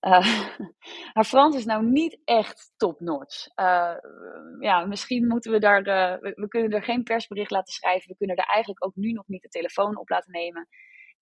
uh, 0.04 0.48
haar 1.14 1.24
Frans 1.24 1.56
is 1.56 1.64
nou 1.64 1.84
niet 1.84 2.18
echt 2.24 2.72
top-notch. 2.76 3.46
Uh, 3.60 3.94
ja, 4.60 4.84
misschien 4.86 5.26
moeten 5.26 5.52
we 5.52 5.58
daar, 5.58 5.82
we, 5.82 6.32
we, 6.34 6.48
kunnen 6.48 6.70
er 6.70 6.82
geen 6.82 7.02
persbericht 7.02 7.50
laten 7.50 7.72
schrijven. 7.72 8.08
We 8.08 8.16
kunnen 8.16 8.36
er 8.36 8.44
eigenlijk 8.44 8.84
ook 8.84 8.94
nu 8.94 9.12
nog 9.12 9.26
niet 9.26 9.42
de 9.42 9.48
telefoon 9.48 9.98
op 9.98 10.08
laten 10.08 10.32
nemen. 10.32 10.68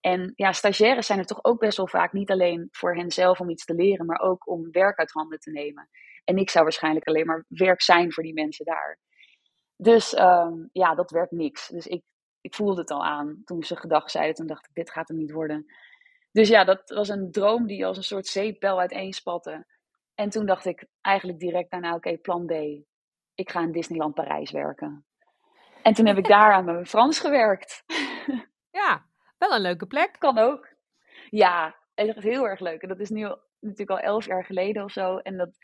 En 0.01 0.33
ja, 0.35 0.53
stagiaires 0.53 1.07
zijn 1.07 1.19
er 1.19 1.25
toch 1.25 1.45
ook 1.45 1.61
best 1.61 1.77
wel 1.77 1.89
vaak 1.89 2.13
niet 2.13 2.31
alleen 2.31 2.69
voor 2.71 2.97
henzelf 2.97 3.41
om 3.41 3.51
iets 3.51 3.65
te 3.65 3.75
leren, 3.75 4.07
maar 4.07 4.21
ook 4.21 4.49
om 4.49 4.71
werk 4.71 4.99
uit 4.99 5.13
handen 5.13 5.39
te 5.39 5.51
nemen. 5.51 5.89
En 6.25 6.37
ik 6.37 6.51
zou 6.51 6.65
waarschijnlijk 6.65 7.07
alleen 7.07 7.27
maar 7.27 7.45
werk 7.49 7.83
zijn 7.83 8.13
voor 8.13 8.23
die 8.23 8.35
mensen 8.35 8.65
daar. 8.65 8.99
Dus 9.77 10.19
um, 10.19 10.69
ja, 10.73 10.95
dat 10.95 11.11
werd 11.11 11.31
niks. 11.31 11.69
Dus 11.69 11.87
ik, 11.87 12.03
ik 12.41 12.55
voelde 12.55 12.81
het 12.81 12.91
al 12.91 13.05
aan 13.05 13.43
toen 13.45 13.63
ze 13.63 13.77
gedag 13.77 14.11
zeiden. 14.11 14.35
Toen 14.35 14.47
dacht 14.47 14.67
ik, 14.69 14.75
dit 14.75 14.91
gaat 14.91 15.09
hem 15.09 15.17
niet 15.17 15.33
worden. 15.33 15.67
Dus 16.33 16.49
ja, 16.49 16.65
dat 16.65 16.91
was 16.91 17.09
een 17.09 17.31
droom 17.31 17.67
die 17.67 17.87
als 17.87 17.97
een 17.97 18.03
soort 18.03 18.27
zeepbel 18.27 18.81
uiteenspatte. 18.81 19.67
En 20.15 20.29
toen 20.31 20.47
dacht 20.47 20.65
ik 20.65 20.87
eigenlijk 21.01 21.39
direct 21.39 21.71
daarna, 21.71 21.95
oké, 21.95 22.19
plan 22.19 22.47
B. 22.47 22.53
Ik 23.35 23.51
ga 23.51 23.61
in 23.61 23.73
Disneyland 23.73 24.15
Parijs 24.15 24.51
werken. 24.51 25.07
En 25.83 25.95
toen 25.95 26.07
heb 26.07 26.17
ik 26.17 26.27
daar 26.27 26.53
aan 26.53 26.65
mijn 26.65 26.87
Frans 26.87 27.19
gewerkt. 27.19 27.83
Ja, 28.71 29.07
wel 29.39 29.55
een 29.55 29.61
leuke 29.61 29.87
plek. 29.87 30.17
Kan 30.19 30.39
ook. 30.39 30.69
Ja, 31.31 31.77
echt 31.95 32.23
heel 32.23 32.49
erg 32.49 32.61
leuk. 32.61 32.83
En 32.83 32.89
dat 32.89 33.01
is 33.01 33.11
nu 33.11 33.21
natuurlijk 33.61 33.91
al 33.91 33.99
elf 33.99 34.27
jaar 34.27 34.45
geleden 34.45 34.85
of 34.85 34.93
zo. 34.93 35.17
En 35.17 35.37
dat, 35.37 35.59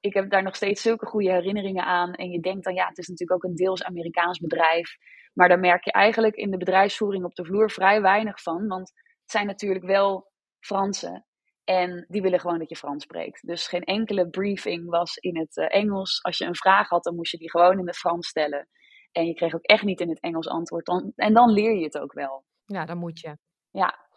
ik 0.00 0.14
heb 0.14 0.30
daar 0.30 0.42
nog 0.42 0.56
steeds 0.56 0.82
zulke 0.82 1.06
goede 1.06 1.30
herinneringen 1.30 1.84
aan. 1.84 2.12
En 2.14 2.30
je 2.30 2.40
denkt 2.40 2.64
dan, 2.64 2.74
ja, 2.74 2.88
het 2.88 2.98
is 2.98 3.08
natuurlijk 3.08 3.44
ook 3.44 3.50
een 3.50 3.56
deels 3.56 3.84
Amerikaans 3.84 4.38
bedrijf. 4.38 4.96
Maar 5.34 5.48
daar 5.48 5.58
merk 5.58 5.84
je 5.84 5.92
eigenlijk 5.92 6.34
in 6.34 6.50
de 6.50 6.56
bedrijfsvoering 6.56 7.24
op 7.24 7.34
de 7.34 7.44
vloer 7.44 7.70
vrij 7.70 8.00
weinig 8.00 8.42
van. 8.42 8.66
Want 8.66 8.92
het 9.22 9.30
zijn 9.30 9.46
natuurlijk 9.46 9.84
wel 9.84 10.30
Fransen. 10.60 11.24
En 11.64 12.04
die 12.08 12.22
willen 12.22 12.40
gewoon 12.40 12.58
dat 12.58 12.68
je 12.68 12.76
Frans 12.76 13.02
spreekt. 13.02 13.46
Dus 13.46 13.68
geen 13.68 13.84
enkele 13.84 14.28
briefing 14.28 14.88
was 14.88 15.16
in 15.16 15.38
het 15.38 15.56
uh, 15.56 15.66
Engels. 15.68 16.22
Als 16.22 16.38
je 16.38 16.44
een 16.44 16.56
vraag 16.56 16.88
had, 16.88 17.04
dan 17.04 17.14
moest 17.14 17.30
je 17.30 17.38
die 17.38 17.50
gewoon 17.50 17.78
in 17.78 17.86
het 17.86 17.96
Frans 17.96 18.28
stellen. 18.28 18.68
En 19.12 19.26
je 19.26 19.34
kreeg 19.34 19.54
ook 19.54 19.64
echt 19.64 19.82
niet 19.82 20.00
in 20.00 20.08
het 20.08 20.20
Engels 20.20 20.48
antwoord. 20.48 20.86
Dan, 20.86 21.12
en 21.16 21.34
dan 21.34 21.50
leer 21.50 21.76
je 21.76 21.84
het 21.84 21.98
ook 21.98 22.12
wel. 22.12 22.44
Ja, 22.64 22.84
dan 22.84 22.98
moet 22.98 23.20
je. 23.20 23.36
Ja, 23.70 24.08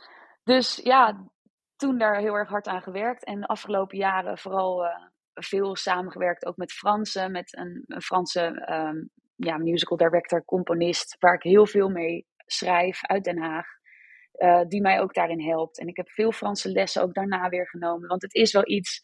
dus 0.44 0.75
ja, 0.84 1.30
toen 1.75 1.98
daar 1.98 2.18
heel 2.18 2.34
erg 2.34 2.50
hard 2.50 2.68
aan 2.68 2.82
gewerkt. 2.82 3.24
En 3.24 3.40
de 3.40 3.48
afgelopen 3.48 3.98
jaren 3.98 4.38
vooral 4.38 4.86
uh, 4.86 5.08
veel 5.34 5.75
samengewerkt, 5.75 6.46
ook 6.46 6.58
met 6.58 6.72
Fransen, 6.72 7.32
met 7.32 7.58
een, 7.58 8.02
Franse 8.02 8.68
um, 8.72 9.10
ja, 9.36 9.58
musical 9.58 9.98
director, 9.98 10.46
componist, 10.46 11.16
waar 11.20 11.34
ik 11.34 11.44
heel 11.44 11.68
veel 11.68 11.90
mee 11.90 12.28
schrijf 12.46 13.06
uit 13.06 13.24
Den 13.24 13.38
Haag. 13.38 13.68
Uh, 14.34 14.62
die 14.68 14.82
mij 14.82 15.02
ook 15.02 15.13
daarin 15.13 15.42
helpt. 15.42 15.80
En 15.80 15.88
ik 15.88 15.98
heb 15.98 16.10
veel 16.10 16.32
Franse 16.32 16.72
lessen 16.72 17.02
ook 17.02 17.13
daarna 17.13 17.50
weer 17.50 17.68
genomen. 17.68 18.08
Want 18.08 18.22
het 18.22 18.34
is 18.34 18.52
wel 18.52 18.68
iets, 18.70 19.02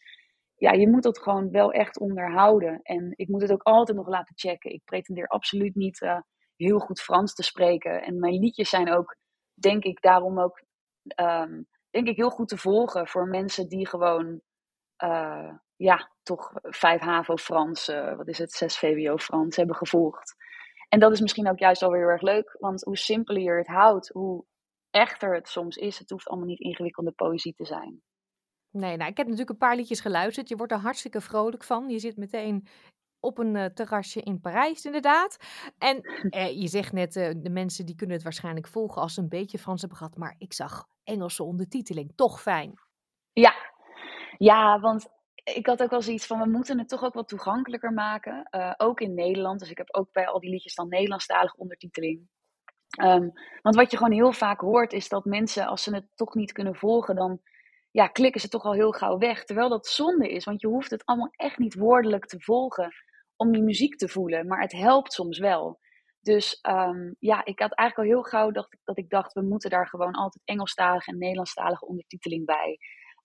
ja, 0.56 0.72
je 0.72 0.88
moet 0.88 1.04
het 1.04 1.18
gewoon 1.18 1.50
wel 1.50 1.72
echt 1.72 1.98
onderhouden. 1.98 2.80
En 2.82 3.12
ik 3.16 3.28
moet 3.28 3.42
het 3.42 3.52
ook 3.52 3.62
altijd 3.62 3.96
nog 3.96 4.08
laten 4.08 4.38
checken. 4.38 4.72
Ik 4.72 4.84
pretendeer 4.84 5.26
absoluut 5.26 5.74
niet 5.74 6.00
uh, 6.00 6.20
heel 6.56 6.78
goed 6.78 7.00
Frans 7.00 7.34
te 7.34 7.42
spreken. 7.42 8.02
En 8.02 8.18
mijn 8.18 8.38
liedjes 8.38 8.68
zijn 8.68 8.92
ook, 8.92 9.16
denk 9.54 9.84
ik, 9.84 10.02
daarom 10.02 10.40
ook, 10.40 10.62
um, 11.20 11.66
denk 11.90 12.08
ik, 12.08 12.16
heel 12.16 12.30
goed 12.30 12.48
te 12.48 12.58
volgen 12.58 13.08
voor 13.08 13.28
mensen 13.28 13.68
die 13.68 13.86
gewoon, 13.86 14.40
uh, 15.04 15.52
ja, 15.80 16.10
toch 16.22 16.52
vijf 16.62 17.00
HAVO 17.00 17.36
Frans, 17.36 17.86
wat 18.16 18.28
is 18.28 18.38
het, 18.38 18.52
zes 18.52 18.78
VWO 18.78 19.16
Frans 19.16 19.56
hebben 19.56 19.76
gevolgd. 19.76 20.36
En 20.88 21.00
dat 21.00 21.12
is 21.12 21.20
misschien 21.20 21.48
ook 21.48 21.58
juist 21.58 21.82
alweer 21.82 22.00
heel 22.00 22.10
erg 22.10 22.22
leuk, 22.22 22.56
want 22.58 22.84
hoe 22.84 22.96
simpeler 22.96 23.42
je 23.42 23.50
het 23.50 23.66
houdt, 23.66 24.08
hoe 24.08 24.44
echter 24.90 25.34
het 25.34 25.48
soms 25.48 25.76
is. 25.76 25.98
Het 25.98 26.10
hoeft 26.10 26.28
allemaal 26.28 26.46
niet 26.46 26.60
ingewikkelde 26.60 27.12
poëzie 27.12 27.54
te 27.54 27.64
zijn. 27.64 28.02
Nee, 28.70 28.96
nou, 28.96 29.10
ik 29.10 29.16
heb 29.16 29.26
natuurlijk 29.26 29.50
een 29.50 29.66
paar 29.68 29.76
liedjes 29.76 30.00
geluisterd. 30.00 30.48
Je 30.48 30.56
wordt 30.56 30.72
er 30.72 30.78
hartstikke 30.78 31.20
vrolijk 31.20 31.64
van. 31.64 31.88
Je 31.88 31.98
zit 31.98 32.16
meteen 32.16 32.66
op 33.20 33.38
een 33.38 33.54
uh, 33.54 33.64
terrasje 33.64 34.20
in 34.20 34.40
Parijs, 34.40 34.84
inderdaad. 34.84 35.36
En 35.78 36.00
eh, 36.30 36.60
je 36.60 36.68
zegt 36.68 36.92
net, 36.92 37.16
uh, 37.16 37.30
de 37.36 37.50
mensen 37.50 37.86
die 37.86 37.94
kunnen 37.94 38.14
het 38.14 38.24
waarschijnlijk 38.24 38.66
volgen 38.66 39.02
als 39.02 39.14
ze 39.14 39.20
een 39.20 39.28
beetje 39.28 39.58
Frans 39.58 39.80
hebben 39.80 39.98
gehad. 39.98 40.16
Maar 40.16 40.34
ik 40.38 40.52
zag 40.52 40.86
Engelse 41.04 41.42
ondertiteling. 41.42 42.12
Toch 42.14 42.42
fijn. 42.42 42.74
Ja, 43.32 43.54
ja 44.38 44.80
want 44.80 45.08
ik 45.44 45.66
had 45.66 45.82
ook 45.82 45.90
wel 45.90 46.02
zoiets 46.02 46.26
van, 46.26 46.40
we 46.40 46.48
moeten 46.48 46.78
het 46.78 46.88
toch 46.88 47.04
ook 47.04 47.14
wat 47.14 47.28
toegankelijker 47.28 47.92
maken. 47.92 48.48
Uh, 48.50 48.74
ook 48.76 49.00
in 49.00 49.14
Nederland. 49.14 49.60
Dus 49.60 49.70
ik 49.70 49.78
heb 49.78 49.94
ook 49.94 50.12
bij 50.12 50.26
al 50.26 50.40
die 50.40 50.50
liedjes 50.50 50.74
dan 50.74 50.88
Nederlandstalige 50.88 51.56
ondertiteling. 51.56 52.28
Um, 53.02 53.32
want 53.62 53.76
wat 53.76 53.90
je 53.90 53.96
gewoon 53.96 54.12
heel 54.12 54.32
vaak 54.32 54.60
hoort 54.60 54.92
is 54.92 55.08
dat 55.08 55.24
mensen, 55.24 55.66
als 55.66 55.82
ze 55.82 55.94
het 55.94 56.06
toch 56.14 56.34
niet 56.34 56.52
kunnen 56.52 56.74
volgen, 56.74 57.14
dan 57.14 57.40
ja, 57.90 58.06
klikken 58.06 58.40
ze 58.40 58.48
toch 58.48 58.64
al 58.64 58.72
heel 58.72 58.92
gauw 58.92 59.18
weg. 59.18 59.44
Terwijl 59.44 59.68
dat 59.68 59.86
zonde 59.86 60.28
is, 60.28 60.44
want 60.44 60.60
je 60.60 60.66
hoeft 60.66 60.90
het 60.90 61.04
allemaal 61.04 61.32
echt 61.36 61.58
niet 61.58 61.74
woordelijk 61.74 62.26
te 62.26 62.40
volgen 62.40 62.92
om 63.36 63.52
die 63.52 63.62
muziek 63.62 63.96
te 63.96 64.08
voelen. 64.08 64.46
Maar 64.46 64.60
het 64.60 64.72
helpt 64.72 65.12
soms 65.12 65.38
wel. 65.38 65.78
Dus 66.20 66.58
um, 66.68 67.16
ja, 67.18 67.44
ik 67.44 67.58
had 67.58 67.74
eigenlijk 67.74 68.10
al 68.10 68.16
heel 68.16 68.30
gauw 68.30 68.50
dacht, 68.50 68.76
dat 68.84 68.98
ik 68.98 69.10
dacht, 69.10 69.32
we 69.32 69.42
moeten 69.42 69.70
daar 69.70 69.88
gewoon 69.88 70.14
altijd 70.14 70.42
Engelstalige 70.44 71.10
en 71.10 71.18
Nederlandstalige 71.18 71.86
ondertiteling 71.86 72.44
bij. 72.44 72.78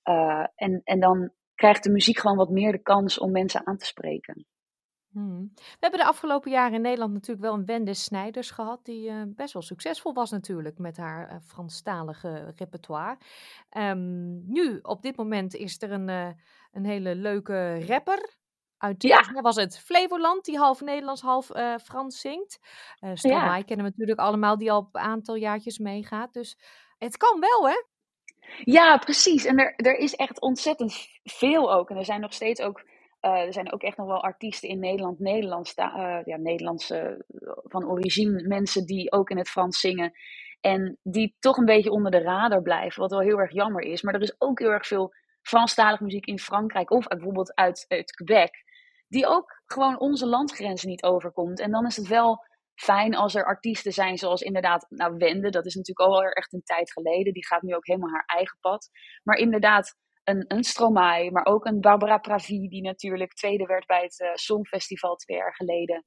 Uh, 0.03 0.45
en, 0.55 0.81
en 0.83 0.99
dan 0.99 1.31
krijgt 1.55 1.83
de 1.83 1.91
muziek 1.91 2.19
gewoon 2.19 2.37
wat 2.37 2.49
meer 2.49 2.71
de 2.71 2.81
kans 2.81 3.19
om 3.19 3.31
mensen 3.31 3.67
aan 3.67 3.77
te 3.77 3.85
spreken. 3.85 4.45
Hmm. 5.11 5.51
We 5.55 5.77
hebben 5.79 5.99
de 5.99 6.05
afgelopen 6.05 6.51
jaren 6.51 6.73
in 6.73 6.81
Nederland 6.81 7.13
natuurlijk 7.13 7.45
wel 7.45 7.53
een 7.53 7.65
Wende 7.65 7.93
Snijders 7.93 8.51
gehad, 8.51 8.85
die 8.85 9.09
uh, 9.09 9.21
best 9.27 9.53
wel 9.53 9.61
succesvol 9.61 10.13
was 10.13 10.31
natuurlijk 10.31 10.77
met 10.77 10.97
haar 10.97 11.31
uh, 11.31 11.37
Franstalige 11.45 12.53
repertoire. 12.55 13.17
Um, 13.77 14.51
nu, 14.51 14.79
op 14.81 15.01
dit 15.01 15.15
moment, 15.15 15.53
is 15.53 15.81
er 15.81 15.91
een, 15.91 16.07
uh, 16.07 16.29
een 16.71 16.85
hele 16.85 17.15
leuke 17.15 17.85
rapper. 17.85 18.33
Uit, 18.77 19.03
ja. 19.03 19.41
was 19.41 19.55
het 19.55 19.79
Flevoland, 19.79 20.45
die 20.45 20.57
half 20.57 20.81
Nederlands, 20.81 21.21
half 21.21 21.45
Frans 21.83 22.19
zingt. 22.19 22.59
Uh, 22.99 23.11
Stromae 23.13 23.57
ja. 23.57 23.61
kennen 23.61 23.85
we 23.85 23.91
natuurlijk 23.91 24.19
allemaal, 24.19 24.57
die 24.57 24.71
al 24.71 24.89
een 24.91 25.01
aantal 25.01 25.35
jaartjes 25.35 25.77
meegaat. 25.77 26.33
Dus 26.33 26.57
het 26.97 27.17
kan 27.17 27.39
wel, 27.39 27.67
hè? 27.67 27.83
Ja, 28.63 28.97
precies. 28.97 29.45
En 29.45 29.57
er, 29.57 29.73
er 29.75 29.97
is 29.97 30.15
echt 30.15 30.41
ontzettend 30.41 31.07
veel 31.23 31.73
ook. 31.73 31.89
En 31.89 31.97
er 31.97 32.05
zijn 32.05 32.21
nog 32.21 32.33
steeds 32.33 32.61
ook 32.61 32.83
uh, 33.25 33.31
er 33.31 33.53
zijn 33.53 33.73
ook 33.73 33.83
echt 33.83 33.97
nog 33.97 34.07
wel 34.07 34.23
artiesten 34.23 34.69
in 34.69 34.79
Nederland, 34.79 35.19
Nederlands, 35.19 35.77
uh, 35.77 36.19
ja, 36.25 36.37
Nederlandse 36.37 37.25
van 37.63 37.89
origine, 37.89 38.47
mensen 38.47 38.85
die 38.85 39.11
ook 39.11 39.29
in 39.29 39.37
het 39.37 39.49
Frans 39.49 39.79
zingen. 39.79 40.11
En 40.61 40.97
die 41.03 41.35
toch 41.39 41.57
een 41.57 41.65
beetje 41.65 41.91
onder 41.91 42.11
de 42.11 42.21
radar 42.21 42.61
blijven, 42.61 43.01
wat 43.01 43.11
wel 43.11 43.19
heel 43.19 43.39
erg 43.39 43.51
jammer 43.51 43.83
is. 43.83 44.01
Maar 44.01 44.13
er 44.13 44.21
is 44.21 44.35
ook 44.41 44.59
heel 44.59 44.71
erg 44.71 44.87
veel 44.87 45.13
Franstalige 45.41 46.03
muziek 46.03 46.25
in 46.25 46.39
Frankrijk 46.39 46.91
of 46.91 47.07
bijvoorbeeld 47.07 47.55
uit, 47.55 47.85
uit 47.87 48.11
Quebec, 48.11 48.63
die 49.07 49.27
ook 49.27 49.61
gewoon 49.65 49.99
onze 49.99 50.27
landgrenzen 50.27 50.89
niet 50.89 51.03
overkomt. 51.03 51.59
En 51.59 51.71
dan 51.71 51.85
is 51.85 51.95
het 51.95 52.07
wel 52.07 52.45
fijn 52.75 53.15
als 53.15 53.35
er 53.35 53.45
artiesten 53.45 53.91
zijn 53.91 54.17
zoals 54.17 54.41
inderdaad, 54.41 54.85
nou 54.89 55.17
Wende, 55.17 55.49
dat 55.49 55.65
is 55.65 55.75
natuurlijk 55.75 56.09
al 56.09 56.23
echt 56.23 56.53
een 56.53 56.63
tijd 56.63 56.91
geleden. 56.91 57.33
Die 57.33 57.45
gaat 57.45 57.61
nu 57.61 57.75
ook 57.75 57.87
helemaal 57.87 58.09
haar 58.09 58.25
eigen 58.25 58.57
pad. 58.61 58.89
Maar 59.23 59.37
inderdaad, 59.37 59.95
een, 60.23 60.45
een 60.47 60.63
Stromae, 60.63 61.31
maar 61.31 61.45
ook 61.45 61.65
een 61.65 61.81
Barbara 61.81 62.17
Pravi, 62.17 62.67
die 62.67 62.81
natuurlijk 62.81 63.33
tweede 63.33 63.65
werd 63.65 63.85
bij 63.85 64.01
het 64.01 64.19
uh, 64.19 64.29
Songfestival 64.33 65.15
twee 65.15 65.37
jaar 65.37 65.55
geleden. 65.55 66.05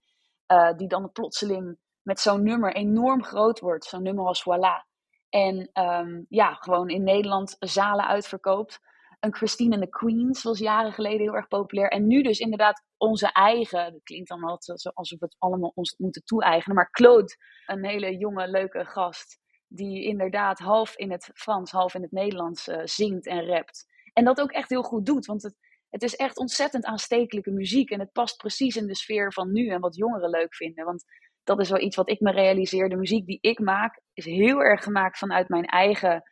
Uh, 0.52 0.72
die 0.76 0.88
dan 0.88 1.12
plotseling 1.12 1.78
met 2.02 2.20
zo'n 2.20 2.42
nummer 2.42 2.74
enorm 2.74 3.24
groot 3.24 3.60
wordt. 3.60 3.84
Zo'n 3.84 4.02
nummer 4.02 4.26
als 4.26 4.42
Voilà. 4.42 4.86
En 5.28 5.70
um, 5.72 6.26
ja, 6.28 6.54
gewoon 6.54 6.88
in 6.88 7.02
Nederland 7.02 7.56
zalen 7.58 8.06
uitverkoopt. 8.06 8.80
Een 9.20 9.34
Christine 9.34 9.74
and 9.74 9.82
the 9.84 9.90
Queens 9.90 10.42
was 10.42 10.58
jaren 10.58 10.92
geleden 10.92 11.20
heel 11.20 11.34
erg 11.34 11.48
populair. 11.48 11.88
En 11.88 12.06
nu 12.06 12.22
dus 12.22 12.38
inderdaad 12.38 12.84
onze 12.96 13.32
eigen, 13.32 13.92
dat 13.92 14.02
klinkt 14.02 14.28
dan 14.28 14.44
altijd 14.44 14.90
alsof 14.94 15.18
we 15.18 15.24
het 15.24 15.36
allemaal 15.38 15.72
ons 15.74 15.94
moeten 15.96 16.24
toe-eigenen. 16.24 16.76
Maar 16.76 16.90
Claude, 16.90 17.36
een 17.66 17.84
hele 17.84 18.16
jonge, 18.16 18.48
leuke 18.48 18.84
gast. 18.84 19.38
Die 19.66 20.04
inderdaad 20.04 20.58
half 20.58 20.96
in 20.96 21.10
het 21.10 21.30
Frans, 21.34 21.70
half 21.70 21.94
in 21.94 22.02
het 22.02 22.12
Nederlands 22.12 22.68
uh, 22.68 22.80
zingt 22.84 23.26
en 23.26 23.46
rapt. 23.46 23.86
En 24.12 24.24
dat 24.24 24.40
ook 24.40 24.52
echt 24.52 24.68
heel 24.68 24.82
goed 24.82 25.06
doet. 25.06 25.26
Want 25.26 25.42
het, 25.42 25.56
het 25.88 26.02
is 26.02 26.16
echt 26.16 26.38
ontzettend 26.38 26.84
aanstekelijke 26.84 27.50
muziek. 27.50 27.90
En 27.90 28.00
het 28.00 28.12
past 28.12 28.36
precies 28.36 28.76
in 28.76 28.86
de 28.86 28.96
sfeer 28.96 29.32
van 29.32 29.52
nu 29.52 29.68
en 29.68 29.80
wat 29.80 29.96
jongeren 29.96 30.30
leuk 30.30 30.54
vinden. 30.54 30.84
Want 30.84 31.04
dat 31.44 31.60
is 31.60 31.70
wel 31.70 31.80
iets 31.80 31.96
wat 31.96 32.10
ik 32.10 32.20
me 32.20 32.30
realiseer. 32.30 32.88
De 32.88 32.96
muziek 32.96 33.26
die 33.26 33.38
ik 33.40 33.58
maak 33.58 34.00
is 34.12 34.24
heel 34.24 34.62
erg 34.62 34.82
gemaakt 34.82 35.18
vanuit 35.18 35.48
mijn 35.48 35.64
eigen, 35.64 36.22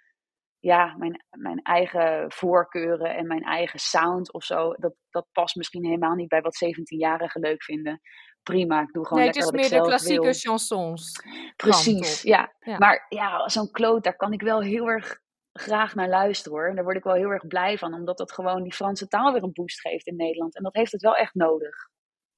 ja, 0.67 0.95
mijn, 0.97 1.25
mijn 1.31 1.63
eigen 1.63 2.33
voorkeuren 2.33 3.17
en 3.17 3.27
mijn 3.27 3.43
eigen 3.43 3.79
sound 3.79 4.33
of 4.33 4.45
zo. 4.45 4.73
Dat, 4.73 4.95
dat 5.11 5.27
past 5.33 5.57
misschien 5.57 5.85
helemaal 5.85 6.15
niet 6.15 6.29
bij 6.29 6.41
wat 6.41 6.65
17-jarigen 6.65 7.41
leuk 7.41 7.63
vinden. 7.63 8.01
Prima, 8.43 8.81
ik 8.81 8.93
doe 8.93 9.07
gewoon 9.07 9.23
nee, 9.23 9.33
lekker 9.33 9.53
het 9.53 9.61
is 9.65 9.71
meer 9.71 9.81
de 9.81 9.87
klassieke 9.87 10.33
chansons. 10.33 11.23
Precies, 11.57 12.23
ja. 12.23 12.53
ja. 12.61 12.79
Maar 12.79 13.07
ja, 13.09 13.49
zo'n 13.49 13.71
kloot, 13.71 14.05
daar 14.05 14.17
kan 14.17 14.33
ik 14.33 14.43
wel 14.43 14.61
heel 14.61 14.87
erg 14.87 15.21
graag 15.53 15.95
naar 15.95 16.09
luisteren 16.09 16.59
hoor. 16.59 16.69
En 16.69 16.75
daar 16.75 16.85
word 16.85 16.97
ik 16.97 17.05
wel 17.05 17.15
heel 17.15 17.31
erg 17.31 17.47
blij 17.47 17.79
van, 17.79 17.95
omdat 17.95 18.19
dat 18.19 18.33
gewoon 18.33 18.63
die 18.63 18.75
Franse 18.75 19.09
taal 19.09 19.33
weer 19.33 19.43
een 19.43 19.53
boost 19.53 19.81
geeft 19.81 20.07
in 20.07 20.17
Nederland. 20.17 20.57
En 20.57 20.63
dat 20.63 20.75
heeft 20.75 20.93
het 20.93 21.03
wel 21.03 21.17
echt 21.17 21.35
nodig. 21.35 21.89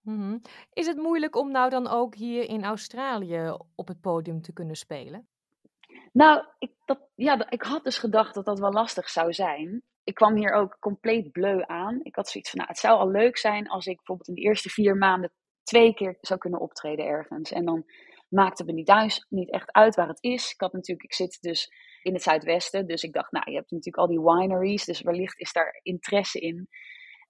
Mm-hmm. 0.01 0.41
Is 0.73 0.87
het 0.87 0.97
moeilijk 0.97 1.37
om 1.37 1.51
nou 1.51 1.71
dan 1.71 1.87
ook 1.89 2.15
hier 2.15 2.49
in 2.49 2.65
Australië 2.65 3.57
op 3.75 3.89
het 3.89 4.01
podium 4.01 4.43
te 4.43 4.53
kunnen 4.53 4.77
spelen? 4.77 5.29
Nou, 6.13 6.45
ik, 6.59 6.73
dat, 6.85 6.99
ja, 7.15 7.51
ik 7.51 7.63
had 7.63 7.85
dus 7.85 7.99
gedacht 7.99 8.35
dat 8.35 8.45
dat 8.45 8.59
wel 8.59 8.73
lastig 8.73 9.09
zou 9.09 9.33
zijn. 9.33 9.83
Ik 10.05 10.15
kwam 10.15 10.37
hier 10.37 10.53
ook 10.53 10.77
compleet 10.81 11.33
bleu 11.33 11.63
aan. 11.67 12.01
Ik 12.03 12.15
had 12.15 12.29
zoiets 12.29 12.51
van, 12.51 12.59
nou, 12.59 12.71
het 12.71 12.81
zou 12.81 12.99
al 12.99 13.11
leuk 13.11 13.37
zijn 13.37 13.69
als 13.69 13.87
ik 13.87 13.97
bijvoorbeeld 13.97 14.29
in 14.29 14.35
de 14.35 14.41
eerste 14.41 14.69
vier 14.69 14.97
maanden 14.97 15.33
twee 15.63 15.95
keer 15.95 16.19
zou 16.21 16.41
kunnen 16.41 16.61
optreden 16.61 17.07
ergens. 17.07 17.53
En 17.53 17.65
dan 17.65 17.85
maakte 18.29 18.65
me 18.65 18.73
niet 18.73 18.87
thuis 18.87 19.27
niet 19.29 19.51
echt 19.51 19.73
uit 19.73 19.95
waar 19.95 20.09
het 20.09 20.23
is. 20.23 20.53
Ik 20.53 20.61
had 20.61 20.73
natuurlijk, 20.73 21.09
ik 21.09 21.15
zit 21.15 21.39
dus 21.41 21.73
in 22.03 22.13
het 22.13 22.23
zuidwesten. 22.23 22.87
Dus 22.87 23.03
ik 23.03 23.13
dacht, 23.13 23.33
nou, 23.33 23.51
je 23.51 23.57
hebt 23.57 23.71
natuurlijk 23.71 23.97
al 23.97 24.07
die 24.07 24.21
wineries, 24.21 24.85
dus 24.85 25.01
wellicht 25.01 25.39
is 25.39 25.53
daar 25.53 25.81
interesse 25.83 26.41
in. 26.41 26.69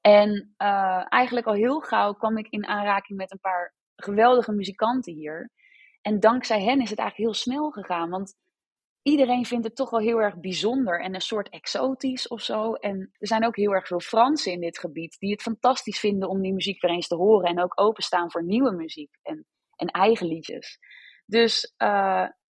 En 0.00 0.54
uh, 0.58 1.04
eigenlijk 1.08 1.46
al 1.46 1.54
heel 1.54 1.80
gauw 1.80 2.12
kwam 2.12 2.37
ik 2.37 2.48
in 2.48 2.66
aanraking 2.66 3.18
met 3.18 3.32
een 3.32 3.40
paar 3.40 3.75
geweldige 3.96 4.52
muzikanten 4.52 5.12
hier. 5.12 5.50
En 6.02 6.20
dankzij 6.20 6.62
hen 6.62 6.80
is 6.80 6.90
het 6.90 6.98
eigenlijk 6.98 7.30
heel 7.30 7.40
snel 7.42 7.70
gegaan. 7.70 8.10
Want 8.10 8.34
iedereen 9.02 9.45
vindt 9.45 9.64
het 9.64 9.76
toch 9.76 9.90
wel 9.90 10.00
heel 10.00 10.21
erg 10.21 10.40
bijzonder 10.40 11.00
en 11.00 11.14
een 11.14 11.21
soort 11.21 11.49
exotisch 11.49 12.28
of 12.28 12.40
zo. 12.40 12.73
En 12.73 13.11
er 13.19 13.26
zijn 13.26 13.47
ook 13.47 13.57
heel 13.57 13.73
erg 13.75 13.87
veel 13.87 14.00
Fransen 14.00 14.52
in 14.52 14.61
dit 14.61 14.78
gebied 14.78 15.17
die 15.19 15.31
het 15.31 15.43
fantastisch 15.43 15.99
vinden 15.99 16.28
om 16.28 16.43
die 16.43 16.52
muziek 16.52 16.81
weer 16.81 16.90
eens 16.90 17.09
te 17.09 17.17
horen. 17.17 17.49
En 17.49 17.62
ook 17.62 17.81
openstaan 17.81 18.31
voor 18.31 18.45
nieuwe 18.45 18.73
muziek 18.73 19.19
en, 19.23 19.47
en 19.76 19.87
eigen 19.87 20.26
liedjes. 20.26 20.78
Dus 21.26 21.75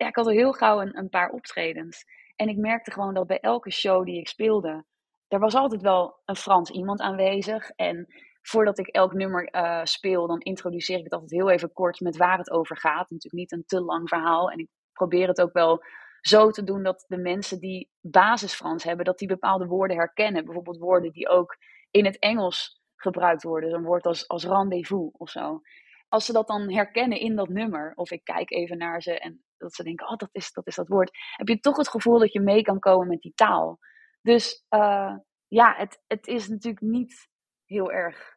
ja, 0.01 0.09
ik 0.09 0.17
had 0.17 0.27
al 0.27 0.33
heel 0.33 0.53
gauw 0.53 0.81
een, 0.81 0.99
een 0.99 1.09
paar 1.09 1.31
optredens. 1.31 2.05
En 2.37 2.49
ik 2.49 2.57
merkte 2.57 2.91
gewoon 2.91 3.15
dat 3.15 3.27
bij 3.27 3.41
elke 3.41 3.71
show 3.71 4.05
die 4.05 4.19
ik 4.19 4.29
speelde, 4.29 4.85
er 5.29 5.39
was 5.39 5.55
altijd 5.55 5.83
wel 5.83 6.21
een 6.25 6.37
Frans 6.37 6.71
iemand 6.71 7.01
aanwezig. 7.01 7.71
En 7.71 8.07
voordat 8.43 8.79
ik 8.79 8.87
elk 8.87 9.13
nummer 9.13 9.55
uh, 9.55 9.81
speel, 9.85 10.27
dan 10.27 10.41
introduceer 10.41 10.99
ik 10.99 11.05
het 11.05 11.13
altijd 11.13 11.31
heel 11.31 11.51
even 11.51 11.73
kort 11.73 12.01
met 12.01 12.17
waar 12.17 12.39
het 12.39 12.51
over 12.51 12.77
gaat. 12.77 13.11
Natuurlijk 13.11 13.33
niet 13.33 13.53
een 13.53 13.65
te 13.67 13.81
lang 13.81 14.09
verhaal. 14.09 14.51
En 14.51 14.59
ik 14.59 14.69
probeer 14.93 15.29
het 15.29 15.41
ook 15.41 15.53
wel 15.53 15.83
zo 16.21 16.51
te 16.51 16.65
doen 16.65 16.83
dat 16.83 17.05
de 17.09 17.19
mensen 17.19 17.61
die 17.61 17.91
basis 18.01 18.55
Frans 18.55 18.85
hebben, 18.85 19.05
dat 19.05 19.19
die 19.19 19.29
bepaalde 19.29 19.67
woorden 19.67 19.97
herkennen. 19.97 20.45
Bijvoorbeeld 20.45 20.79
woorden 20.79 21.13
die 21.13 21.29
ook 21.29 21.57
in 21.91 22.05
het 22.05 22.19
Engels 22.19 22.83
gebruikt 22.97 23.43
worden. 23.43 23.73
Een 23.73 23.85
woord 23.85 24.07
als, 24.07 24.29
als 24.29 24.45
rendezvous 24.45 25.11
of 25.13 25.31
zo. 25.31 25.61
Als 26.09 26.25
ze 26.25 26.33
dat 26.33 26.47
dan 26.47 26.73
herkennen 26.73 27.21
in 27.21 27.37
dat 27.37 27.49
nummer, 27.49 27.93
of 27.95 28.11
ik 28.11 28.25
kijk 28.25 28.51
even 28.51 28.79
naar 28.79 29.03
ze 29.03 29.19
en 29.19 29.45
dat 29.57 29.75
ze 29.75 29.83
denken, 29.83 30.09
oh, 30.09 30.17
dat 30.17 30.29
is 30.33 30.53
dat, 30.53 30.67
is 30.67 30.75
dat 30.75 30.89
woord, 30.89 31.11
heb 31.37 31.49
je 31.49 31.61
toch 31.61 31.77
het 31.77 31.89
gevoel 31.89 32.19
dat 32.19 32.33
je 32.33 32.41
mee 32.41 32.63
kan 32.63 32.79
komen 32.79 33.09
met 33.09 33.21
die 33.21 33.33
taal. 33.35 33.79
Dus 34.23 34.65
uh, 34.71 35.17
ja, 35.49 35.75
het, 35.77 36.03
het 36.07 36.27
is 36.27 36.49
natuurlijk 36.49 36.85
niet 36.85 37.29
heel 37.65 37.93
erg, 37.93 38.37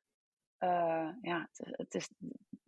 uh, 0.60 1.10
ja, 1.22 1.50
het, 1.52 1.76
het, 1.78 1.96
is 1.96 2.10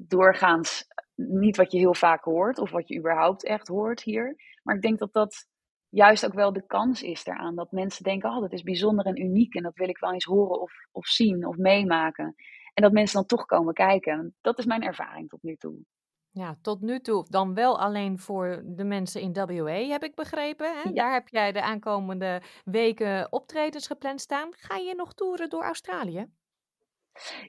doorgaans 0.08 0.88
niet 1.16 1.58
wat 1.58 1.72
je 1.72 1.78
heel 1.78 1.94
vaak 1.94 2.24
hoort, 2.24 2.60
of 2.60 2.72
wat 2.72 2.88
je 2.88 2.98
überhaupt 2.98 3.46
echt 3.46 3.68
hoort 3.68 4.04
hier. 4.04 4.36
Maar 4.64 4.76
ik 4.76 4.82
denk 4.82 5.00
dat 5.00 5.14
dat 5.14 5.48
juist 5.90 6.26
ook 6.26 6.34
wel 6.34 6.54
de 6.54 6.66
kans 6.66 7.04
is 7.04 7.24
daaraan. 7.24 7.56
Dat 7.56 7.72
mensen 7.72 8.04
denken, 8.04 8.30
oh, 8.30 8.42
dat 8.42 8.54
is 8.54 8.64
bijzonder 8.64 9.06
en 9.06 9.22
uniek 9.22 9.56
en 9.56 9.64
dat 9.64 9.76
wil 9.76 9.90
ik 9.90 9.98
wel 9.98 10.14
eens 10.14 10.26
horen 10.26 10.62
of, 10.62 10.74
of 10.92 11.08
zien 11.08 11.48
of 11.48 11.58
meemaken. 11.58 12.36
En 12.74 12.84
dat 12.84 12.92
mensen 12.92 13.18
dan 13.18 13.26
toch 13.26 13.46
komen 13.46 13.74
kijken. 13.74 14.36
Dat 14.42 14.60
is 14.60 14.66
mijn 14.66 14.84
ervaring 14.84 15.30
tot 15.30 15.44
nu 15.44 15.56
toe. 15.56 15.78
Ja, 16.32 16.58
tot 16.62 16.82
nu 16.82 17.00
toe 17.00 17.26
dan 17.30 17.54
wel 17.54 17.80
alleen 17.80 18.20
voor 18.20 18.64
de 18.66 18.84
mensen 18.84 19.22
in 19.22 19.34
WA, 19.34 19.74
heb 19.74 20.04
ik 20.04 20.16
begrepen. 20.16 20.82
Hè? 20.82 20.92
Daar 20.92 21.14
heb 21.14 21.28
jij 21.28 21.52
de 21.52 21.62
aankomende 21.62 22.42
weken 22.64 23.32
optredens 23.32 23.88
gepland 23.88 24.22
staan. 24.22 24.50
Ga 24.52 24.76
je 24.76 24.96
nog 24.96 25.14
toeren 25.14 25.50
door 25.50 25.64
Australië? 25.64 26.26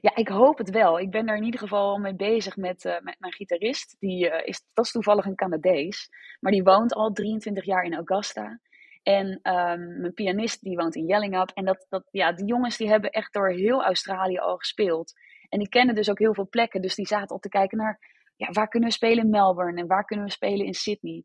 Ja, 0.01 0.15
ik 0.15 0.27
hoop 0.27 0.57
het 0.57 0.69
wel. 0.69 0.99
Ik 0.99 1.11
ben 1.11 1.25
daar 1.25 1.37
in 1.37 1.43
ieder 1.43 1.59
geval 1.59 1.97
mee 1.97 2.15
bezig 2.15 2.55
met, 2.55 2.85
uh, 2.85 2.99
met 2.99 3.15
mijn 3.19 3.33
gitarist. 3.33 3.95
Die, 3.99 4.25
uh, 4.25 4.47
is, 4.47 4.63
dat 4.73 4.85
is 4.85 4.91
toevallig 4.91 5.25
een 5.25 5.35
Canadees, 5.35 6.09
maar 6.39 6.51
die 6.51 6.63
woont 6.63 6.93
al 6.93 7.11
23 7.11 7.65
jaar 7.65 7.83
in 7.83 7.95
Augusta. 7.95 8.59
En 9.03 9.27
um, 9.27 9.99
mijn 10.01 10.13
pianist 10.13 10.61
die 10.61 10.77
woont 10.77 10.95
in 10.95 11.05
Yellingup. 11.05 11.49
En 11.53 11.65
dat, 11.65 11.85
dat, 11.89 12.07
ja, 12.11 12.31
die 12.31 12.45
jongens 12.45 12.77
die 12.77 12.89
hebben 12.89 13.09
echt 13.09 13.33
door 13.33 13.49
heel 13.49 13.83
Australië 13.83 14.37
al 14.37 14.57
gespeeld. 14.57 15.13
En 15.49 15.59
die 15.59 15.69
kennen 15.69 15.95
dus 15.95 16.09
ook 16.09 16.19
heel 16.19 16.33
veel 16.33 16.47
plekken. 16.49 16.81
Dus 16.81 16.95
die 16.95 17.07
zaten 17.07 17.27
al 17.27 17.39
te 17.39 17.49
kijken 17.49 17.77
naar 17.77 17.99
ja, 18.35 18.51
waar 18.51 18.67
kunnen 18.67 18.89
we 18.89 18.95
spelen 18.95 19.23
in 19.23 19.29
Melbourne 19.29 19.81
en 19.81 19.87
waar 19.87 20.05
kunnen 20.05 20.25
we 20.25 20.31
spelen 20.31 20.65
in 20.65 20.73
Sydney. 20.73 21.23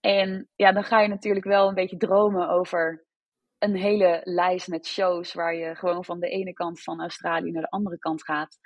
En 0.00 0.48
ja, 0.56 0.72
dan 0.72 0.84
ga 0.84 1.00
je 1.00 1.08
natuurlijk 1.08 1.46
wel 1.46 1.68
een 1.68 1.74
beetje 1.74 1.96
dromen 1.96 2.48
over 2.48 3.03
een 3.64 3.76
hele 3.76 4.20
lijst 4.24 4.68
met 4.68 4.86
shows 4.86 5.34
waar 5.34 5.54
je 5.54 5.74
gewoon 5.74 6.04
van 6.04 6.20
de 6.20 6.28
ene 6.28 6.52
kant 6.52 6.82
van 6.82 7.00
Australië 7.00 7.50
naar 7.50 7.62
de 7.62 7.70
andere 7.70 7.98
kant 7.98 8.24
gaat. 8.24 8.58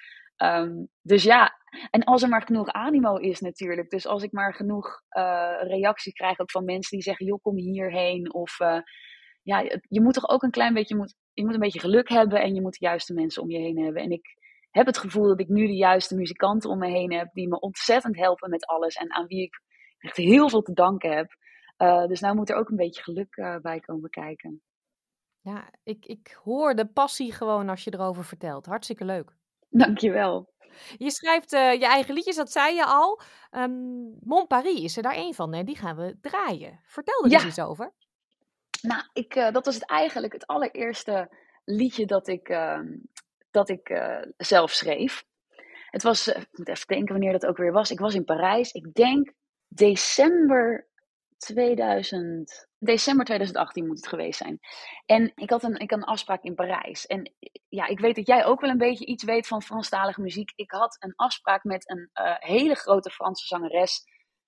Um, 0.42 0.88
dus 1.02 1.22
ja, 1.22 1.52
en 1.90 2.04
als 2.04 2.22
er 2.22 2.28
maar 2.28 2.42
genoeg 2.42 2.68
animo 2.68 3.14
is 3.14 3.40
natuurlijk. 3.40 3.90
Dus 3.90 4.06
als 4.06 4.22
ik 4.22 4.32
maar 4.32 4.54
genoeg 4.54 5.02
uh, 5.10 5.56
reactie 5.60 6.12
krijg 6.12 6.38
ook 6.38 6.50
van 6.50 6.64
mensen 6.64 6.96
die 6.96 7.02
zeggen, 7.02 7.26
joh, 7.26 7.42
kom 7.42 7.56
hierheen. 7.56 8.34
Of 8.34 8.60
uh, 8.60 8.80
ja, 9.42 9.60
je 9.88 10.00
moet 10.00 10.14
toch 10.14 10.28
ook 10.28 10.42
een 10.42 10.50
klein 10.50 10.74
beetje, 10.74 10.94
je 10.94 11.00
moet, 11.00 11.14
je 11.32 11.44
moet 11.44 11.54
een 11.54 11.60
beetje 11.60 11.80
geluk 11.80 12.08
hebben 12.08 12.40
en 12.40 12.54
je 12.54 12.60
moet 12.60 12.78
de 12.78 12.86
juiste 12.86 13.14
mensen 13.14 13.42
om 13.42 13.50
je 13.50 13.58
heen 13.58 13.78
hebben. 13.78 14.02
En 14.02 14.10
ik 14.10 14.26
heb 14.70 14.86
het 14.86 14.98
gevoel 14.98 15.28
dat 15.28 15.40
ik 15.40 15.48
nu 15.48 15.66
de 15.66 15.76
juiste 15.76 16.16
muzikanten 16.16 16.70
om 16.70 16.78
me 16.78 16.88
heen 16.88 17.12
heb 17.12 17.28
die 17.32 17.48
me 17.48 17.60
ontzettend 17.60 18.16
helpen 18.16 18.50
met 18.50 18.66
alles 18.66 18.94
en 18.94 19.12
aan 19.12 19.26
wie 19.26 19.42
ik 19.42 19.62
echt 19.98 20.16
heel 20.16 20.48
veel 20.48 20.62
te 20.62 20.72
danken 20.72 21.16
heb. 21.16 21.36
Uh, 21.78 22.06
dus 22.06 22.20
nou 22.20 22.34
moet 22.34 22.50
er 22.50 22.56
ook 22.56 22.68
een 22.68 22.76
beetje 22.76 23.02
geluk 23.02 23.60
bij 23.62 23.80
komen 23.80 24.10
kijken. 24.10 24.62
Ja, 25.48 25.70
ik, 25.82 26.06
ik 26.06 26.38
hoor 26.44 26.74
de 26.74 26.86
passie 26.86 27.32
gewoon 27.32 27.68
als 27.68 27.84
je 27.84 27.92
erover 27.94 28.24
vertelt. 28.24 28.66
Hartstikke 28.66 29.04
leuk. 29.04 29.32
Dankjewel. 29.68 30.52
Je 30.96 31.10
schrijft 31.10 31.52
uh, 31.52 31.72
je 31.72 31.86
eigen 31.86 32.14
liedjes, 32.14 32.36
dat 32.36 32.52
zei 32.52 32.74
je 32.74 32.84
al. 32.84 33.20
Um, 33.50 34.16
Mon 34.20 34.46
Paris 34.46 34.82
is 34.82 34.96
er 34.96 35.02
daar 35.02 35.14
één 35.14 35.34
van, 35.34 35.64
die 35.64 35.76
gaan 35.76 35.96
we 35.96 36.18
draaien. 36.20 36.80
Vertel 36.84 37.24
er 37.24 37.30
ja. 37.30 37.36
eens 37.36 37.46
iets 37.46 37.60
over. 37.60 37.92
Nou, 38.82 39.02
ik, 39.12 39.34
dat 39.34 39.64
was 39.64 39.74
het 39.74 39.86
eigenlijk 39.86 40.32
het 40.32 40.46
allereerste 40.46 41.30
liedje 41.64 42.06
dat 42.06 42.28
ik 42.28 42.48
ehm, 42.48 42.86
dat 43.50 43.68
ik 43.68 43.88
uh, 43.88 44.22
zelf 44.36 44.70
schreef. 44.70 45.24
Het 45.90 46.02
was, 46.02 46.28
ik 46.28 46.48
moet 46.52 46.68
even 46.68 46.86
denken 46.86 47.12
wanneer 47.12 47.32
dat 47.32 47.46
ook 47.46 47.56
weer 47.56 47.72
was. 47.72 47.90
Ik 47.90 47.98
was 47.98 48.14
in 48.14 48.24
Parijs, 48.24 48.72
ik 48.72 48.94
denk 48.94 49.32
december 49.68 50.88
2000, 51.36 52.67
december 52.78 53.24
2018 53.24 53.86
moet 53.86 53.96
het 53.96 54.08
geweest 54.08 54.38
zijn. 54.38 54.58
En 55.06 55.32
ik 55.34 55.50
had, 55.50 55.62
een, 55.62 55.78
ik 55.78 55.90
had 55.90 55.98
een 55.98 56.06
afspraak 56.06 56.42
in 56.42 56.54
Parijs. 56.54 57.06
En 57.06 57.32
ja, 57.68 57.86
ik 57.86 58.00
weet 58.00 58.16
dat 58.16 58.26
jij 58.26 58.44
ook 58.44 58.60
wel 58.60 58.70
een 58.70 58.78
beetje 58.78 59.06
iets 59.06 59.24
weet 59.24 59.46
van 59.46 59.62
Franstalige 59.62 60.20
muziek. 60.20 60.52
Ik 60.56 60.70
had 60.70 60.96
een 60.98 61.14
afspraak 61.16 61.64
met 61.64 61.90
een 61.90 62.10
uh, 62.14 62.34
hele 62.38 62.74
grote 62.74 63.10
Franse 63.10 63.46
zangeres, 63.46 64.04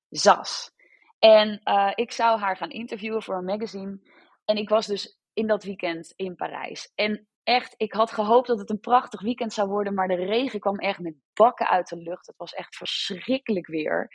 Zas. 0.09 0.73
En 1.19 1.61
ik 1.95 2.13
zou 2.13 2.39
haar 2.39 2.57
gaan 2.57 2.71
interviewen 2.71 3.23
voor 3.23 3.35
een 3.37 3.45
magazine. 3.45 4.01
En 4.45 4.57
ik 4.57 4.69
was 4.69 4.87
dus 4.87 5.19
in 5.33 5.47
dat 5.47 5.65
weekend 5.65 6.13
in 6.17 6.37
Parijs. 6.37 6.93
En 6.95 7.29
echt, 7.43 7.75
ik 7.77 7.93
had 7.93 8.13
gehoopt 8.13 8.47
dat 8.47 8.59
het 8.59 8.71
een 8.71 8.81
prachtig 8.81 9.21
weekend 9.21 9.53
zou 9.53 9.69
worden, 9.69 9.95
maar 9.95 10.09
de 10.09 10.15
regen 10.15 10.61
kwam 10.61 10.79
echt 10.79 10.99
met 10.99 11.15
bakken 11.33 11.69
uit 11.69 11.89
de 11.89 11.97
lucht. 11.97 12.27
Het 12.27 12.37
was 12.37 12.53
echt 12.53 12.77
verschrikkelijk 12.77 13.67
weer. 13.67 14.11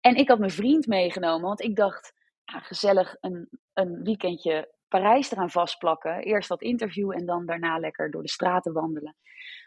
En 0.00 0.14
ik 0.16 0.28
had 0.28 0.38
mijn 0.38 0.50
vriend 0.50 0.86
meegenomen, 0.86 1.46
want 1.46 1.60
ik 1.60 1.76
dacht, 1.76 2.12
gezellig 2.50 3.16
een, 3.20 3.48
een 3.72 4.02
weekendje 4.02 4.74
Parijs 4.88 5.30
eraan 5.30 5.50
vastplakken. 5.50 6.22
Eerst 6.22 6.48
dat 6.48 6.62
interview 6.62 7.12
en 7.12 7.26
dan 7.26 7.46
daarna 7.46 7.78
lekker 7.78 8.10
door 8.10 8.22
de 8.22 8.28
straten 8.28 8.72
wandelen. 8.72 9.16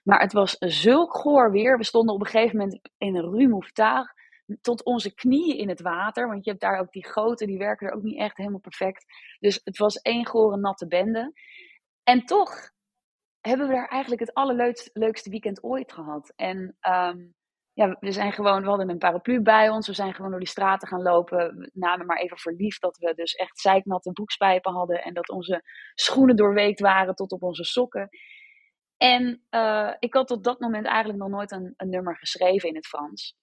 Maar 0.03 0.19
het 0.19 0.33
was 0.33 0.55
zulk 0.59 1.17
goor 1.17 1.51
weer. 1.51 1.77
We 1.77 1.83
stonden 1.83 2.15
op 2.15 2.21
een 2.21 2.27
gegeven 2.27 2.57
moment 2.57 2.79
in 2.97 3.15
een 3.15 3.31
Rue 3.31 3.47
Mouffetard 3.47 4.13
tot 4.61 4.83
onze 4.83 5.13
knieën 5.13 5.57
in 5.57 5.69
het 5.69 5.81
water. 5.81 6.27
Want 6.27 6.43
je 6.43 6.49
hebt 6.49 6.61
daar 6.61 6.79
ook 6.79 6.91
die 6.91 7.07
goten, 7.07 7.47
die 7.47 7.57
werken 7.57 7.87
er 7.87 7.93
ook 7.93 8.03
niet 8.03 8.17
echt 8.17 8.37
helemaal 8.37 8.59
perfect. 8.59 9.05
Dus 9.39 9.61
het 9.63 9.77
was 9.77 9.95
één 9.95 10.25
gore 10.25 10.57
natte 10.57 10.87
bende. 10.87 11.33
En 12.03 12.25
toch 12.25 12.71
hebben 13.41 13.67
we 13.67 13.73
daar 13.73 13.87
eigenlijk 13.87 14.21
het 14.21 14.33
allerleukste 14.33 15.29
weekend 15.29 15.63
ooit 15.63 15.93
gehad. 15.93 16.33
En 16.35 16.77
um, 16.81 17.33
ja, 17.73 17.97
we 17.99 18.11
zijn 18.11 18.33
gewoon, 18.33 18.61
we 18.61 18.67
hadden 18.67 18.89
een 18.89 18.97
paraplu 18.97 19.41
bij 19.41 19.69
ons. 19.69 19.87
We 19.87 19.93
zijn 19.93 20.13
gewoon 20.13 20.29
door 20.29 20.39
die 20.39 20.49
straten 20.49 20.87
gaan 20.87 21.01
lopen. 21.01 21.69
Namen 21.73 22.05
maar 22.05 22.17
even 22.17 22.37
voor 22.39 22.53
lief 22.53 22.79
dat 22.79 22.97
we 22.97 23.13
dus 23.13 23.33
echt 23.33 23.59
zeiknatte 23.59 24.11
broekspijpen 24.11 24.73
hadden. 24.73 25.03
En 25.03 25.13
dat 25.13 25.29
onze 25.29 25.63
schoenen 25.93 26.35
doorweekt 26.35 26.79
waren 26.79 27.15
tot 27.15 27.31
op 27.31 27.43
onze 27.43 27.63
sokken. 27.63 28.09
En 28.97 29.43
uh, 29.49 29.93
ik 29.99 30.13
had 30.13 30.27
tot 30.27 30.43
dat 30.43 30.59
moment 30.59 30.85
eigenlijk 30.85 31.19
nog 31.19 31.29
nooit 31.29 31.51
een, 31.51 31.73
nummer 31.77 32.17
geschreven 32.17 32.69
in 32.69 32.75
het 32.75 32.87
Frans. 32.87 33.35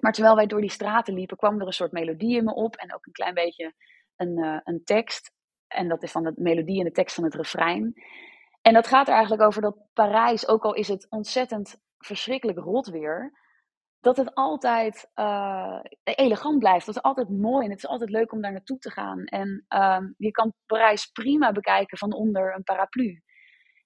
Maar 0.00 0.12
terwijl 0.12 0.36
wij 0.36 0.46
door 0.46 0.60
die 0.60 0.70
straten 0.70 1.14
liepen, 1.14 1.36
kwam 1.36 1.60
er 1.60 1.66
een 1.66 1.72
soort 1.72 1.92
melodie 1.92 2.36
in 2.36 2.44
me 2.44 2.54
op. 2.54 2.76
En 2.76 2.94
ook 2.94 3.06
een 3.06 3.12
klein 3.12 3.34
beetje 3.34 3.74
een, 4.16 4.38
uh, 4.38 4.60
een 4.64 4.84
tekst. 4.84 5.32
En 5.66 5.88
dat 5.88 6.02
is 6.02 6.12
dan 6.12 6.22
de 6.22 6.32
melodie 6.36 6.78
en 6.78 6.84
de 6.84 6.92
tekst 6.92 7.14
van 7.14 7.24
het 7.24 7.34
refrein. 7.34 7.92
En 8.62 8.74
dat 8.74 8.86
gaat 8.86 9.08
er 9.08 9.14
eigenlijk 9.14 9.42
over 9.42 9.62
dat 9.62 9.76
Parijs, 9.92 10.48
ook 10.48 10.64
al 10.64 10.74
is 10.74 10.88
het 10.88 11.06
ontzettend 11.10 11.76
verschrikkelijk 11.98 12.58
rot 12.58 12.86
weer, 12.86 13.42
dat 14.04 14.16
het 14.16 14.34
altijd 14.34 15.10
uh, 15.14 15.78
elegant 16.04 16.58
blijft. 16.58 16.86
Dat 16.86 16.94
het 16.94 17.04
altijd 17.04 17.28
mooi 17.28 17.64
en 17.64 17.70
het 17.70 17.78
is 17.78 17.86
altijd 17.86 18.10
leuk 18.10 18.32
om 18.32 18.40
daar 18.40 18.52
naartoe 18.52 18.78
te 18.78 18.90
gaan. 18.90 19.24
En 19.24 19.64
uh, 19.68 19.98
je 20.16 20.30
kan 20.30 20.52
Parijs 20.66 21.06
prima 21.06 21.52
bekijken 21.52 21.98
van 21.98 22.12
onder 22.12 22.54
een 22.54 22.62
paraplu. 22.62 23.22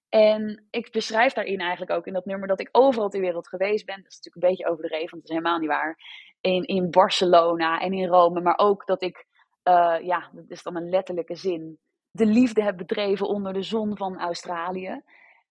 En 0.09 0.67
ik 0.69 0.91
beschrijf 0.91 1.33
daarin 1.33 1.59
eigenlijk 1.59 1.91
ook 1.91 2.07
in 2.07 2.13
dat 2.13 2.25
nummer 2.25 2.47
dat 2.47 2.59
ik 2.59 2.69
overal 2.71 3.09
ter 3.09 3.21
wereld 3.21 3.47
geweest 3.47 3.85
ben. 3.85 3.95
Dat 3.95 4.11
is 4.11 4.15
natuurlijk 4.15 4.43
een 4.43 4.49
beetje 4.49 4.71
overdreven, 4.71 5.09
want 5.09 5.21
dat 5.21 5.29
is 5.31 5.37
helemaal 5.37 5.59
niet 5.59 5.69
waar. 5.69 5.97
In, 6.41 6.63
in 6.63 6.89
Barcelona 6.89 7.79
en 7.79 7.93
in 7.93 8.07
Rome, 8.07 8.41
maar 8.41 8.57
ook 8.57 8.85
dat 8.85 9.01
ik, 9.01 9.25
uh, 9.63 9.97
ja, 10.01 10.29
dat 10.33 10.49
is 10.49 10.63
dan 10.63 10.75
een 10.75 10.89
letterlijke 10.89 11.35
zin 11.35 11.79
de 12.11 12.25
liefde 12.25 12.63
hebt 12.63 12.77
bedreven 12.77 13.27
onder 13.27 13.53
de 13.53 13.61
zon 13.61 13.97
van 13.97 14.19
Australië. 14.19 15.01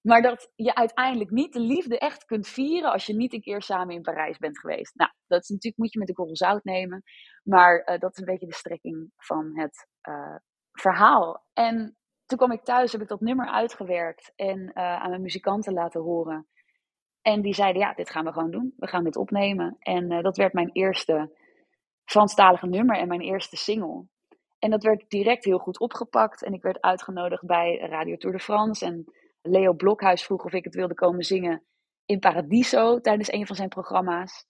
Maar 0.08 0.22
dat 0.22 0.52
je 0.54 0.74
uiteindelijk 0.74 1.30
niet 1.30 1.52
de 1.52 1.60
liefde 1.60 1.98
echt 1.98 2.24
kunt 2.24 2.48
vieren 2.48 2.92
als 2.92 3.06
je 3.06 3.14
niet 3.14 3.32
een 3.32 3.40
keer 3.40 3.62
samen 3.62 3.94
in 3.94 4.02
Parijs 4.02 4.38
bent 4.38 4.58
geweest. 4.58 4.94
Nou, 4.94 5.10
dat 5.26 5.42
is 5.42 5.48
natuurlijk, 5.48 5.82
moet 5.82 5.92
je 5.92 5.98
met 5.98 6.08
een 6.08 6.14
korrel 6.14 6.36
zout 6.36 6.64
nemen. 6.64 7.02
Maar 7.42 7.78
uh, 7.78 7.98
dat 7.98 8.10
is 8.12 8.18
een 8.18 8.24
beetje 8.24 8.46
de 8.46 8.54
strekking 8.54 9.12
van 9.16 9.58
het 9.58 9.88
uh, 10.08 10.36
verhaal. 10.72 11.44
En 11.52 11.96
toen 12.26 12.38
kwam 12.38 12.52
ik 12.52 12.64
thuis, 12.64 12.92
heb 12.92 13.00
ik 13.00 13.08
dat 13.08 13.20
nummer 13.20 13.46
uitgewerkt 13.46 14.32
en 14.36 14.58
uh, 14.58 14.72
aan 14.74 15.08
mijn 15.08 15.22
muzikanten 15.22 15.72
laten 15.72 16.00
horen. 16.00 16.48
En 17.22 17.42
die 17.42 17.54
zeiden, 17.54 17.82
ja, 17.82 17.94
dit 17.94 18.10
gaan 18.10 18.24
we 18.24 18.32
gewoon 18.32 18.50
doen. 18.50 18.74
We 18.76 18.86
gaan 18.86 19.04
dit 19.04 19.16
opnemen. 19.16 19.76
En 19.78 20.22
dat 20.22 20.36
werd 20.36 20.52
mijn 20.52 20.70
eerste 20.72 21.36
Franstalige 22.04 22.66
nummer 22.66 22.96
en 22.96 23.08
mijn 23.08 23.20
eerste 23.20 23.56
single. 23.56 24.06
En 24.58 24.70
dat 24.70 24.82
werd 24.82 25.04
direct 25.08 25.44
heel 25.44 25.58
goed 25.58 25.78
opgepakt. 25.78 26.42
En 26.42 26.52
ik 26.52 26.62
werd 26.62 26.80
uitgenodigd 26.80 27.46
bij 27.46 27.78
Radio 27.78 28.16
Tour 28.16 28.36
de 28.36 28.42
France. 28.42 28.84
En 28.84 29.12
Leo 29.42 29.72
Blokhuis 29.72 30.24
vroeg 30.24 30.44
of 30.44 30.52
ik 30.52 30.64
het 30.64 30.74
wilde 30.74 30.94
komen 30.94 31.24
zingen 31.24 31.64
in 32.04 32.18
Paradiso 32.18 33.00
tijdens 33.00 33.32
een 33.32 33.46
van 33.46 33.56
zijn 33.56 33.68
programma's. 33.68 34.46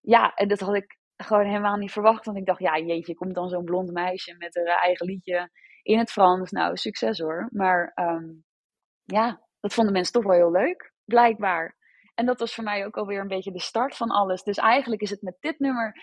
Ja, 0.00 0.34
en 0.34 0.48
dat 0.48 0.60
had 0.60 0.74
ik 0.74 0.98
gewoon 1.16 1.46
helemaal 1.46 1.76
niet 1.76 1.92
verwacht. 1.92 2.24
Want 2.24 2.38
ik 2.38 2.46
dacht, 2.46 2.60
ja, 2.60 2.78
jeetje, 2.78 3.14
komt 3.14 3.34
dan 3.34 3.48
zo'n 3.48 3.64
blond 3.64 3.92
meisje 3.92 4.34
met 4.38 4.54
haar 4.54 4.80
eigen 4.80 5.06
liedje 5.06 5.50
in 5.82 5.98
het 5.98 6.10
Frans. 6.10 6.50
Nou, 6.50 6.76
succes 6.76 7.18
hoor. 7.18 7.48
Maar 7.52 7.92
ehm, 7.94 8.28
ja, 9.04 9.40
dat 9.60 9.74
vonden 9.74 9.92
mensen 9.92 10.12
toch 10.12 10.24
wel 10.24 10.32
heel 10.32 10.50
leuk, 10.50 10.92
blijkbaar. 11.04 11.76
En 12.14 12.26
dat 12.26 12.40
was 12.40 12.54
voor 12.54 12.64
mij 12.64 12.86
ook 12.86 12.96
alweer 12.96 13.20
een 13.20 13.28
beetje 13.28 13.52
de 13.52 13.60
start 13.60 13.96
van 13.96 14.10
alles. 14.10 14.42
Dus 14.42 14.56
eigenlijk 14.56 15.02
is 15.02 15.10
het 15.10 15.22
met 15.22 15.36
dit 15.40 15.58
nummer 15.58 16.02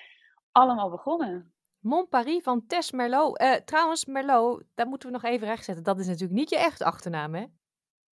allemaal 0.51 0.89
begonnen. 0.89 1.53
Mon 1.79 2.07
Paris 2.07 2.43
van 2.43 2.65
Tess 2.67 2.91
Merlot. 2.91 3.41
Uh, 3.41 3.53
trouwens, 3.53 4.05
Merlot, 4.05 4.63
dat 4.75 4.87
moeten 4.87 5.07
we 5.07 5.13
nog 5.13 5.23
even 5.23 5.47
rechtzetten. 5.47 5.83
Dat 5.83 5.99
is 5.99 6.07
natuurlijk 6.07 6.39
niet 6.39 6.49
je 6.49 6.57
echt 6.57 6.81
achternaam, 6.81 7.33
hè? 7.33 7.45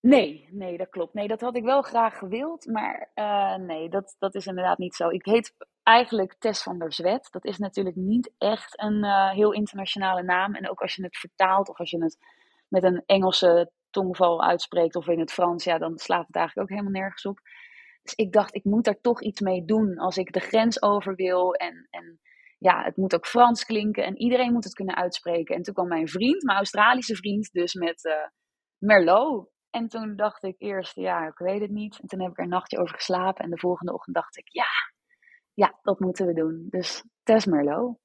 Nee, 0.07 0.47
nee, 0.51 0.77
dat 0.77 0.89
klopt. 0.89 1.13
Nee, 1.13 1.27
dat 1.27 1.41
had 1.41 1.55
ik 1.55 1.63
wel 1.63 1.81
graag 1.81 2.17
gewild, 2.17 2.65
maar 2.65 3.11
uh, 3.15 3.55
nee, 3.55 3.89
dat, 3.89 4.15
dat 4.19 4.35
is 4.35 4.45
inderdaad 4.45 4.77
niet 4.77 4.95
zo. 4.95 5.09
Ik 5.09 5.25
heet 5.25 5.55
eigenlijk 5.83 6.35
Tess 6.39 6.63
van 6.63 6.79
der 6.79 6.93
Zwet. 6.93 7.27
Dat 7.31 7.45
is 7.45 7.57
natuurlijk 7.57 7.95
niet 7.95 8.33
echt 8.37 8.81
een 8.81 9.03
uh, 9.03 9.29
heel 9.29 9.53
internationale 9.53 10.23
naam. 10.23 10.55
En 10.55 10.69
ook 10.69 10.81
als 10.81 10.95
je 10.95 11.03
het 11.03 11.17
vertaalt 11.17 11.69
of 11.69 11.79
als 11.79 11.89
je 11.89 12.03
het 12.03 12.17
met 12.67 12.83
een 12.83 13.03
Engelse 13.05 13.71
tongval 13.89 14.43
uitspreekt 14.43 14.95
of 14.95 15.07
in 15.07 15.19
het 15.19 15.31
Frans, 15.31 15.63
ja, 15.63 15.77
dan 15.77 15.97
slaat 15.97 16.27
het 16.27 16.35
eigenlijk 16.35 16.69
ook 16.69 16.77
helemaal 16.77 17.01
nergens 17.01 17.25
op. 17.25 17.39
Dus 18.03 18.13
ik 18.13 18.31
dacht, 18.31 18.55
ik 18.55 18.63
moet 18.63 18.85
daar 18.85 19.01
toch 19.01 19.21
iets 19.21 19.41
mee 19.41 19.65
doen 19.65 19.97
als 19.97 20.17
ik 20.17 20.33
de 20.33 20.39
grens 20.39 20.81
over 20.81 21.15
wil. 21.15 21.53
En, 21.53 21.87
en 21.89 22.19
ja, 22.57 22.83
het 22.83 22.97
moet 22.97 23.15
ook 23.15 23.27
Frans 23.27 23.65
klinken 23.65 24.03
en 24.03 24.17
iedereen 24.17 24.53
moet 24.53 24.63
het 24.63 24.73
kunnen 24.73 24.95
uitspreken. 24.95 25.55
En 25.55 25.61
toen 25.61 25.73
kwam 25.73 25.87
mijn 25.87 26.07
vriend, 26.07 26.43
mijn 26.43 26.57
Australische 26.57 27.15
vriend, 27.15 27.51
dus 27.51 27.73
met 27.73 28.03
uh, 28.03 28.13
Merlot. 28.77 29.55
En 29.77 29.87
toen 29.87 30.15
dacht 30.15 30.43
ik 30.43 30.55
eerst, 30.57 30.95
ja, 30.95 31.27
ik 31.27 31.37
weet 31.37 31.61
het 31.61 31.71
niet. 31.71 31.99
En 32.01 32.07
toen 32.07 32.21
heb 32.21 32.31
ik 32.31 32.37
er 32.37 32.43
een 32.43 32.49
nachtje 32.49 32.77
over 32.77 32.95
geslapen. 32.95 33.43
En 33.43 33.49
de 33.49 33.57
volgende 33.57 33.93
ochtend 33.93 34.15
dacht 34.15 34.37
ik, 34.37 34.47
ja, 34.51 34.67
ja, 35.53 35.79
dat 35.81 35.99
moeten 35.99 36.25
we 36.25 36.33
doen. 36.33 36.67
Dus 36.69 37.03
Tess 37.23 37.45
Merlot. 37.45 37.97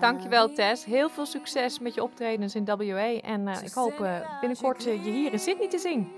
Dankjewel 0.00 0.52
Tess. 0.52 0.84
Heel 0.84 1.08
veel 1.08 1.26
succes 1.26 1.78
met 1.78 1.94
je 1.94 2.02
optredens 2.02 2.54
in 2.54 2.64
WA. 2.64 3.20
En 3.20 3.46
uh, 3.46 3.62
ik 3.62 3.72
hoop 3.72 3.98
uh, 4.00 4.40
binnenkort 4.40 4.86
uh, 4.86 5.04
je 5.04 5.10
hier 5.10 5.32
in 5.32 5.38
Sydney 5.38 5.68
te 5.68 5.78
zien. 5.78 6.12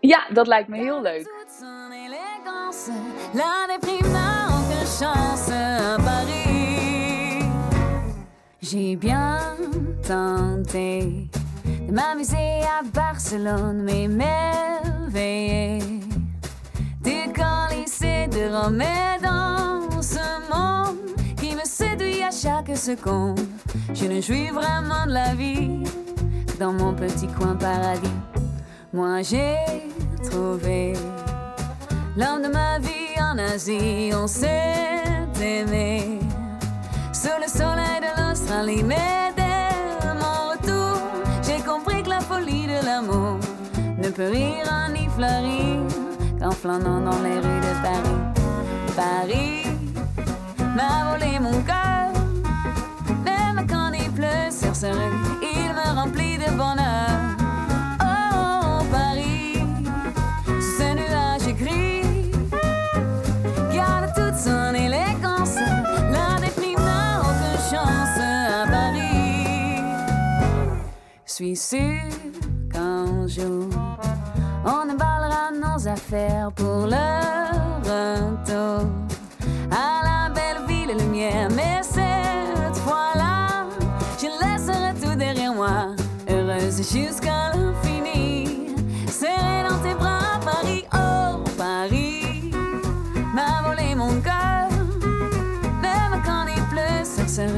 Ja, 0.00 0.28
dat 0.32 0.46
lijkt 0.46 0.68
me 0.68 0.76
heel 0.76 1.00
leuk. 1.00 1.38
J'ai 8.62 8.96
bien 8.96 9.98
tenté 10.02 11.30
m'amuser 11.90 12.62
à 12.62 12.82
Barcelone, 12.82 13.82
mais 13.82 14.06
merveilleux 14.08 15.80
du 17.02 17.10
lycée 17.70 18.28
de 18.28 18.48
Rome 18.54 18.82
dans 19.22 20.02
ce 20.02 20.18
monde 20.50 20.98
qui 21.36 21.54
me 21.54 21.64
séduit 21.64 22.22
à 22.22 22.30
chaque 22.30 22.76
seconde. 22.76 23.40
Je 23.92 24.06
ne 24.06 24.20
jouis 24.20 24.50
vraiment 24.50 25.06
de 25.06 25.12
la 25.12 25.34
vie 25.34 25.82
dans 26.58 26.72
mon 26.72 26.92
petit 26.94 27.26
coin 27.26 27.56
paradis. 27.56 28.10
Moi 28.92 29.22
j'ai 29.22 29.56
trouvé 30.30 30.92
l'homme 32.16 32.42
de 32.42 32.48
ma 32.48 32.78
vie 32.78 33.20
en 33.20 33.38
Asie, 33.38 34.10
on 34.14 34.26
s'est 34.26 35.02
aimé 35.42 36.20
sous 37.12 37.28
le 37.40 37.48
soleil 37.48 38.00
de 38.00 38.22
l'Australie. 38.22 38.84
De 42.46 42.84
l'amour 42.84 43.38
ne 43.98 44.08
peut 44.08 44.30
rire 44.30 44.66
ni 44.92 45.08
fleurir 45.08 45.80
qu'en 46.40 46.50
flânant 46.50 47.00
dans 47.00 47.22
les 47.22 47.36
rues 47.36 47.60
de 47.60 47.74
Paris. 47.82 48.20
Paris 48.96 49.66
m'a 50.74 51.10
volé 51.10 51.38
mon 51.38 51.60
cœur, 51.62 52.12
même 53.24 53.66
quand 53.68 53.92
il 53.92 54.10
pleut 54.12 54.50
sur 54.50 54.74
ce 54.74 54.86
rue, 54.86 55.18
il 55.42 55.72
me 55.74 55.94
remplit 55.94 56.38
de 56.38 56.50
bonheur. 56.56 57.19
Suis 71.40 71.56
sûr 71.56 72.02
qu'un 72.70 73.26
jour, 73.26 73.66
on 74.66 74.90
emballera 74.90 75.50
nos 75.54 75.88
affaires 75.88 76.52
pour 76.54 76.86
le 76.86 77.08
retour 77.82 78.86
à 79.70 80.02
la 80.04 80.34
belle 80.34 80.66
ville 80.68 80.98
lumière. 80.98 81.48
Mais 81.56 81.80
cette 81.82 82.76
fois-là, 82.84 83.64
je 84.18 84.26
laisserai 84.26 84.92
tout 85.00 85.16
derrière 85.16 85.54
moi, 85.54 85.94
heureuse 86.28 86.76
jusqu'à 86.76 87.52
l'infini. 87.54 88.74
Serrée 89.08 89.62
dans 89.66 89.78
tes 89.78 89.94
bras, 89.94 90.40
Paris, 90.44 90.84
oh 90.92 91.42
Paris, 91.56 92.50
m'a 93.34 93.62
volé 93.66 93.94
mon 93.94 94.20
cœur. 94.20 94.68
Même 95.80 96.20
quand 96.22 96.44
il 96.54 96.62
pleut 96.64 97.02
sur 97.02 97.26
ce 97.26 97.48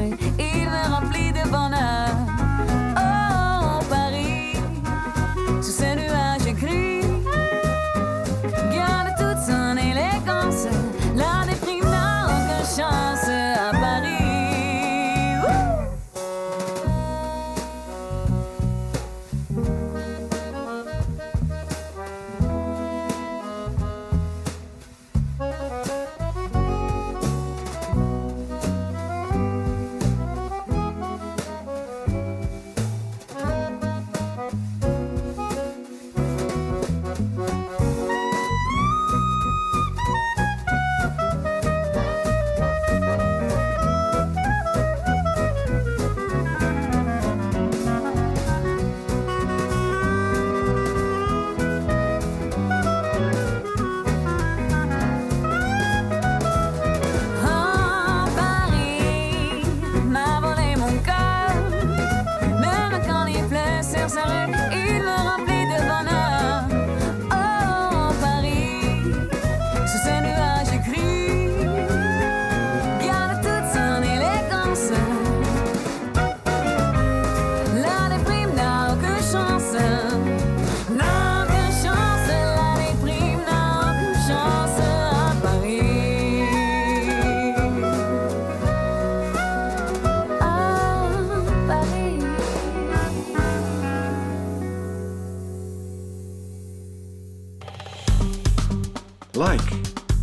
s'arrête 64.09 64.62